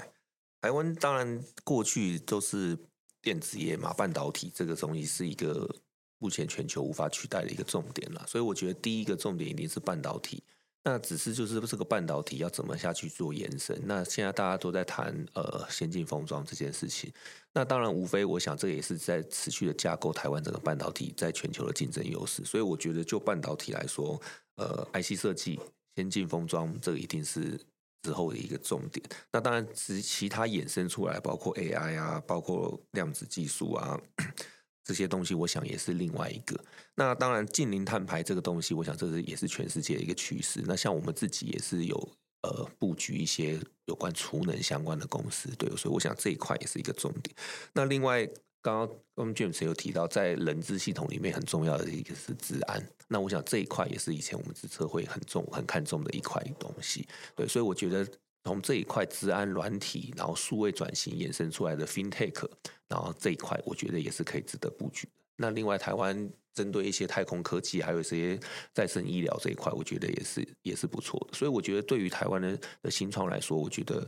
[0.59, 2.77] 台湾当然过去都是
[3.21, 5.73] 电子业嘛，半导体这个东西是一个
[6.17, 10.43] 目前全球无法取代的一个重点了，所以我觉得第一个重点一定是半导体。
[10.83, 13.81] 那只是就是这个半导体要怎么下去做延伸？
[13.85, 17.09] 那现在大家都在谈呃先进封装这件事情。
[17.53, 22.43] 那当然无非我想这也是在持续的架构台湾整个半导体在全球的竞争优势。
[22.43, 24.21] 所以我觉得就半导体来说，
[24.55, 25.59] 呃，IC 设计、
[25.97, 27.59] 先进封装这个一定是
[28.03, 29.03] 之后的一个重点。
[29.33, 33.99] 那当然其其他衍生出来，包括 AI 啊，包括量子技术啊。
[34.85, 36.57] 这些东西，我想也是另外一个。
[36.95, 40.63] 那当然，近零碳排这个东西，我想这是也是全世界的一个趋势。
[40.65, 42.09] 那像我们自己也是有
[42.43, 47.35] 呃布局一些有关储能相关的公司，对，所以我想这一块也是一个重点。
[47.73, 48.25] 那另外，
[48.61, 52.81] 刚刚我们 James 有提到，在人资系统里面很重要的一个是治安。
[53.07, 57.07] 那我想这一块也是以前我们资策会很重很看重的一块东西。
[57.35, 58.07] 对，所以我觉得。
[58.43, 62.47] 从这一块治安软体，然后数位转型衍生出来的 FinTech，
[62.87, 65.13] 然后这一块我觉得也是可以值得布局的。
[65.35, 68.39] 那另外，台湾针对一些太空科技，还有一些
[68.73, 71.37] 再生医疗这一块，我觉得也是也是不错的。
[71.37, 74.07] 所以我觉得对于台湾的的新创来说，我觉得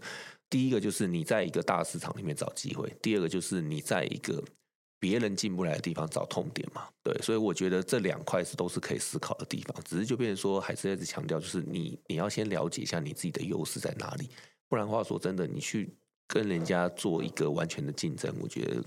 [0.50, 4.44] 第一个就是你在一个大市场里面找机会，第二个就是你在一个。
[5.02, 14.30] 别人进不来的地方找痛点嘛，对，所以我觉得这两块是都是可以思考的地方，只是就变成说，还是一直强调，就是你你要先了解一下你自己的优势在哪里，
[14.68, 15.90] 不然话说真的，你去
[16.28, 18.84] 跟人家做一个完全的竞争，我觉得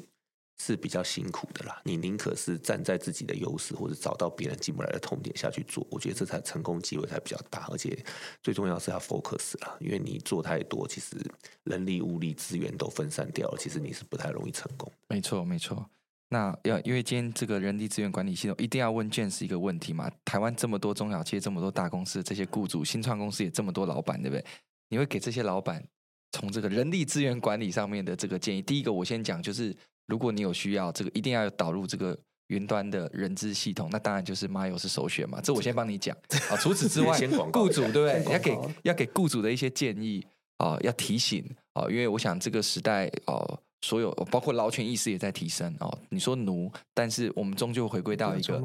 [0.58, 1.80] 是比较辛苦的啦。
[1.84, 7.98] 你宁可是站在自己的优势，或者找到别人进不来的痛点下去做，我觉得这才成功机会才比较大，而且
[8.42, 11.16] 最重要是要 focus 啦，因为你做太多，其实
[11.64, 14.90] 人力、物力、资源都分散掉了，其实你是不太容易成功。
[15.08, 15.88] 没错，没错。
[16.28, 20.10] 那要因为今天这个人力资源管理系统一定要问卷是一个问题嘛？
[20.24, 24.42] 台湾这么多中小企业，这么多大公司，这些雇主，新创公司也这么多老板，对不对？
[24.88, 25.86] 你会给这些老板
[26.30, 28.62] 从这个人力资源管理上面的这个建议。
[28.62, 29.76] 第一个，我先讲，就是
[30.06, 35.40] 如果你有需要，这个一定要导入这个云端的人资系统，那当然就是 Mayo 是首选嘛。
[35.42, 36.16] 这我先帮你讲
[36.50, 36.56] 啊。
[36.56, 37.18] 除此之外，
[37.52, 38.32] 雇主对不对？
[38.32, 40.24] 要给要给雇主的一些建议
[40.58, 43.58] 啊，要提醒啊，因为我想这个时代哦。
[43.84, 45.98] 所有包括劳权意识也在提升哦。
[46.08, 48.56] 你说奴，但是我们终究回归到一个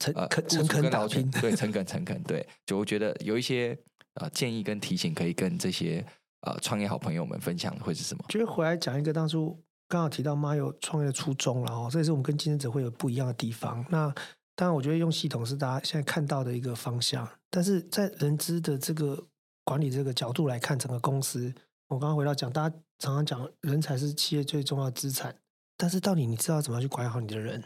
[0.00, 2.44] 诚呃，诚恳劳权，对，诚恳 诚恳，对。
[2.66, 3.78] 就我觉得有一些
[4.14, 6.04] 呃建议跟提醒，可以跟这些
[6.40, 8.24] 呃创业好朋友们分享的会是什么？
[8.28, 9.56] 就是回来讲一个当初
[9.88, 13.84] 刚好提到 Mayo 创业的初衷了哦，这也是我们跟竞争者会有不一样的地方。
[13.90, 14.12] 那
[14.54, 19.26] 当然，我觉得用系统是大家现在看到的一个方向，但是在人资的这个
[19.64, 21.52] 管理这个角度来看，整个公司，
[21.88, 22.76] 我刚刚回到讲大家。
[23.00, 25.34] 常常讲，人才是企业最重要的资产，
[25.76, 27.62] 但是到底你知道怎么样去管好你的人？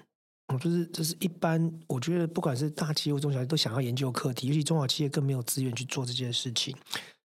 [0.48, 6.74] 嗯，就是这是一般，我觉得不管是大企业或中小企业都想要研究课题，尤其中小企业更没有资源去做这件事情。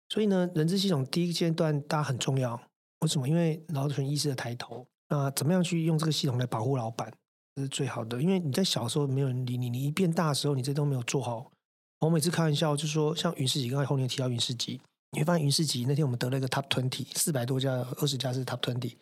[0.09, 2.59] 所以呢，人资系统第一阶段大家很重要，
[3.01, 3.27] 为什么？
[3.27, 7.11] 因为劳权意识的抬头，那怎么样去用这个系统来保护老板，
[7.55, 8.21] 这是最好的。
[8.21, 11.51] 因为你在小时候没有人理你，你一变大的时候，你这都没有做好。
[11.99, 14.79] 我每次开玩笑就说，像云士集，刚才后面提到云士集。
[15.13, 18.95] 你会发现云士集那天我们得了一个 Top Twenty，四百多家，二十家是 Top Twenty，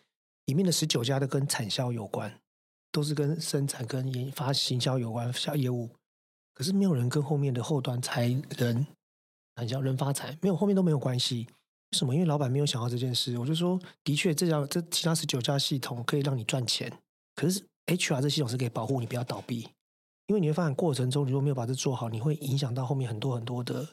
[0.46, 2.34] 里面的十九家都跟产销有关，
[2.90, 5.88] 都是跟生产、跟研发、行销有关销业务。
[6.52, 8.26] 可是没有人跟后面的后端才
[8.58, 8.86] 人
[9.54, 11.46] 产销人发财，没有后面都没有关系。
[11.92, 12.14] 为什么？
[12.14, 13.36] 因为老板没有想到这件事。
[13.38, 16.92] 我就说，的确，这家这其他十九家系统可以让你赚钱，
[17.34, 19.68] 可是 HR 这系统是可以保护你不要倒闭。
[20.26, 23.86] 因为你会发现过程中，你如果没有把这做好，你会影响到后面很多很多的。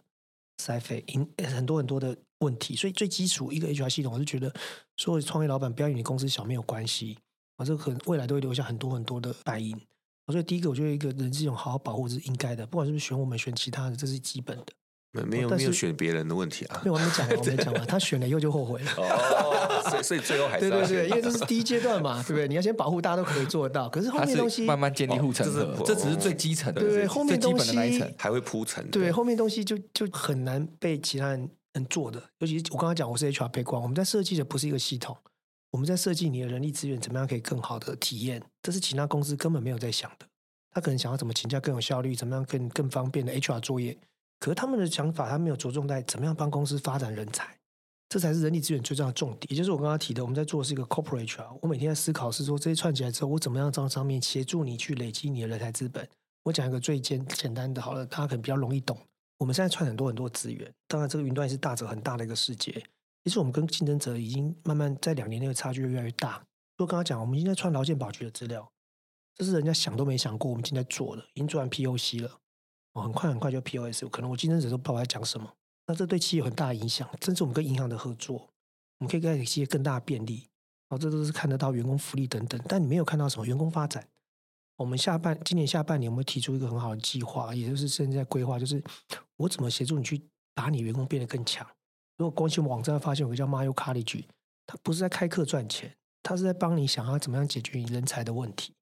[0.60, 1.06] 塞费，
[1.38, 4.52] 很多很多的问题，所以最基础一个 HR 系统，我是觉得
[4.98, 7.16] 所有创业老板不要与你公司小没有关系，
[7.58, 9.80] 啊，这个可能未来都会留下很多很多的败因。
[10.26, 14.66] 所以第一个，我觉得一个人这种好好保护是应该的，不管是不是选我们选其他的，这是基本的。
[15.12, 18.92] 没没有没有选别人的问题啊，没有我还没讲完，我没 讲完，他选了以后就后悔了。
[18.98, 22.48] 哦，所以所以最后还是对对对，因为这是第一阶段嘛，对不对？
[22.48, 32.22] 你要先保护大家都可以做得到，可是后面东西慢慢建立护城河，这只是最基层的，对对，后面东西还会铺陈，对，后面东西就就很难被其他人能做的。
[32.40, 35.16] 尤其是我刚刚讲，我是 HR 背光，我们在设计的不是一个系统，
[35.72, 40.26] 我们在设计你的人力资源怎么样可以更好的体验，这是其他公司根本没有在想的。
[40.72, 43.98] 他可能想要怎么请假更有效率，怎么样更更方便的 HR 作业。
[44.40, 47.58] 可是他们的想法，他没有着重在怎么样帮公司发展人才，
[48.10, 49.52] 这才是人力资源最重要的重点。
[49.52, 51.58] 也就是我刚刚提的，我们在做的是一个 corporate HR。
[51.62, 56.08] 我每天在思考是说，这些串起来之后，我怎么样在上面协助你去累积你的人才资本。
[56.44, 58.98] 我讲一个最简简单的，好了，大家可能比较容易懂。
[59.38, 62.72] 我们现在串很多很多资源，当然这个云端也是大者很大的一个世界。
[63.24, 66.42] 其实我们跟竞争者已经慢慢在两年内的差距越来越大。
[66.78, 68.72] 就刚刚讲，我们已经在串劳健保局的资料，
[69.36, 72.40] 这是人家想都没想过，我们已经在做了，已经做完 POC 了。
[73.02, 75.52] 很快很快就 POS，可能我竞争者都不知道我在讲什么。
[75.88, 78.36] 那这对企业有很大的影响，甚至我们跟银行的合作，
[79.00, 80.48] 我们可以给企业更大的便利。
[80.90, 84.08] 哦，这都是看得到员工福利等等，但你没有看到什么员工发展。
[84.78, 88.82] 我们下半今年下半年，我们提出一个很好的计划，也就是现在规划，就是
[89.38, 90.22] 我怎么协助你去
[90.54, 91.68] 把你员工变得更强。
[92.18, 94.24] 如果关心网站发现有个叫 Mayo College，
[94.66, 98.74] 他不是在开课赚钱，他是在帮你想要怎么样解决你人才的问题。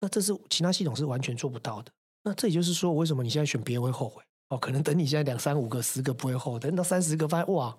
[0.00, 1.90] 那这是其他系统是完全做不到的。
[2.22, 4.22] 那这也就是说，为什么你现在选别人会后悔？
[4.48, 7.76] 哦，可能等你现在两三五个、十个不会后悔，等到三十个发现哇，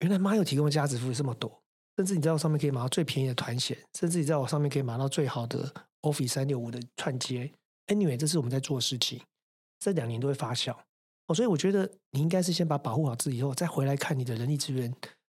[0.00, 1.62] 原来妈有提供的价值服务这么多，
[1.96, 7.52] 甚至你在我上面可以买到最便宜的团险，甚至你在我上面可以买到最好的 Office 三六五的串接。
[7.86, 9.20] Anyway，这是我们在做的事情，
[9.78, 10.74] 这两年都会发酵
[11.26, 14.90] 哦，所以我觉得你应该是先把保护好自己以后，再回来看你的人力资源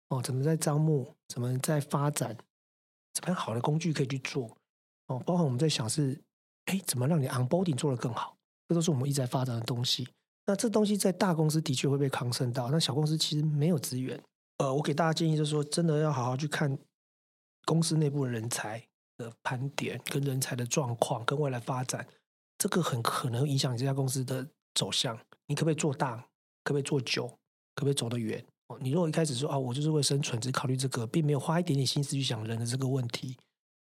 [0.10, 2.36] 哦，怎么在招募，怎么在发展，
[3.14, 4.46] 怎么样好的工具可以去做
[5.08, 6.18] 哦，包括我们在想是。
[6.74, 8.36] 哎，怎么让你 onboarding 做得更好？
[8.68, 10.08] 这都是我们一直在发展的东西。
[10.48, 14.20] 那这东西在大公司的确会被抗胜到，那小公司其实没有资源。
[14.58, 16.76] 呃，我给大家建议就是说，真的要好好去看
[17.66, 18.84] 公司内部的人才
[19.18, 22.08] 的盘点，跟人才的状况，跟未来发展，
[22.58, 25.16] 这个很可能影响你这家公司的走向。
[25.46, 26.18] 你可不可以做大？
[26.64, 27.28] 可不可以做久？
[27.76, 28.44] 可不可以走得远？
[28.70, 33.38] 哦，你如果一开始说啊，我就是为生存，只考虑这个，并没有花一点点心思去想人的这个问题，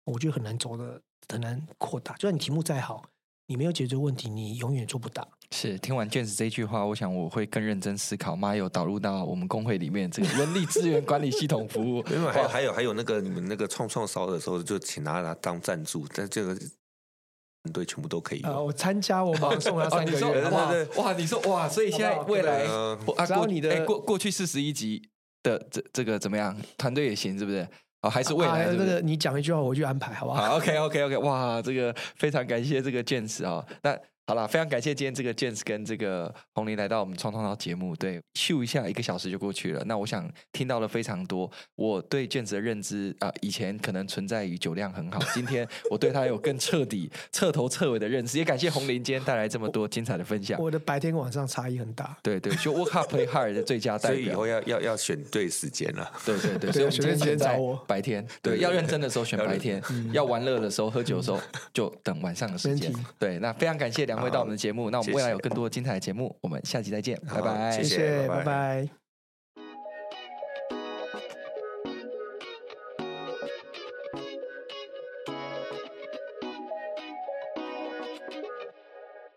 [0.05, 1.01] 我觉得很难走的。
[1.29, 3.03] 很难扩大，就算你题目再好，
[3.47, 5.27] 你没有解决问题，你永远做不大。
[5.51, 12.05] 是听完 James 这句话，我想我会更认真思考，Mayo 导入到我们工会里面这个人力资源管理系统服务。
[12.11, 18.41] 因为还有还有还有那个你们那个创创烧的时候，就请拿来当赞助，但这个团队全部都可以。
[18.43, 20.20] 啊，我参加，我马上送他三个月。
[20.20, 22.99] 对对对，哇，你说哇，所以现在未来啊，
[23.35, 25.09] 过你的过过去四十一集
[25.45, 26.57] 的这这个怎么样？
[26.77, 27.68] 团队也行，是不是？
[28.05, 28.87] 哦，还是未来是不是？
[28.87, 30.43] 那个你讲一句话，我去安排，好不好？
[30.43, 31.19] 好 okay.
[31.21, 33.65] 哇，这个非常感谢这个 James 啊。
[33.83, 37.95] 那好了，非常感谢今天这个 James 跟这个红林来到我们创创烧节目。
[37.95, 39.83] 对，咻一下一个小时就过去了。
[39.85, 48.39] 那我想听到了非常多我对 James 的认知啊、呃，以前可能存在于酒量很好，今天我对他有更彻底、彻头彻尾的认识。
[48.39, 50.59] 也感谢红林今天带来这么多精彩的分享。
[50.59, 52.16] 我的白天晚上差异很大。
[52.22, 54.16] 对对，就 Work Hard Play Hard 的最佳代表。
[54.16, 56.11] 所以以后要要要选对时间了。
[56.25, 58.27] 对对对， 所以我们今天找我白天。
[58.41, 61.39] 对，要认真的时候选白天，要玩乐的时候、喝酒的时候
[61.75, 62.91] 就等晚上的时间。
[63.18, 64.91] 对，那非常感谢两位到我们的节目。
[64.91, 69.04] 那我们未来有更多精彩的节目，我们下期再见，拜拜，谢谢，拜拜。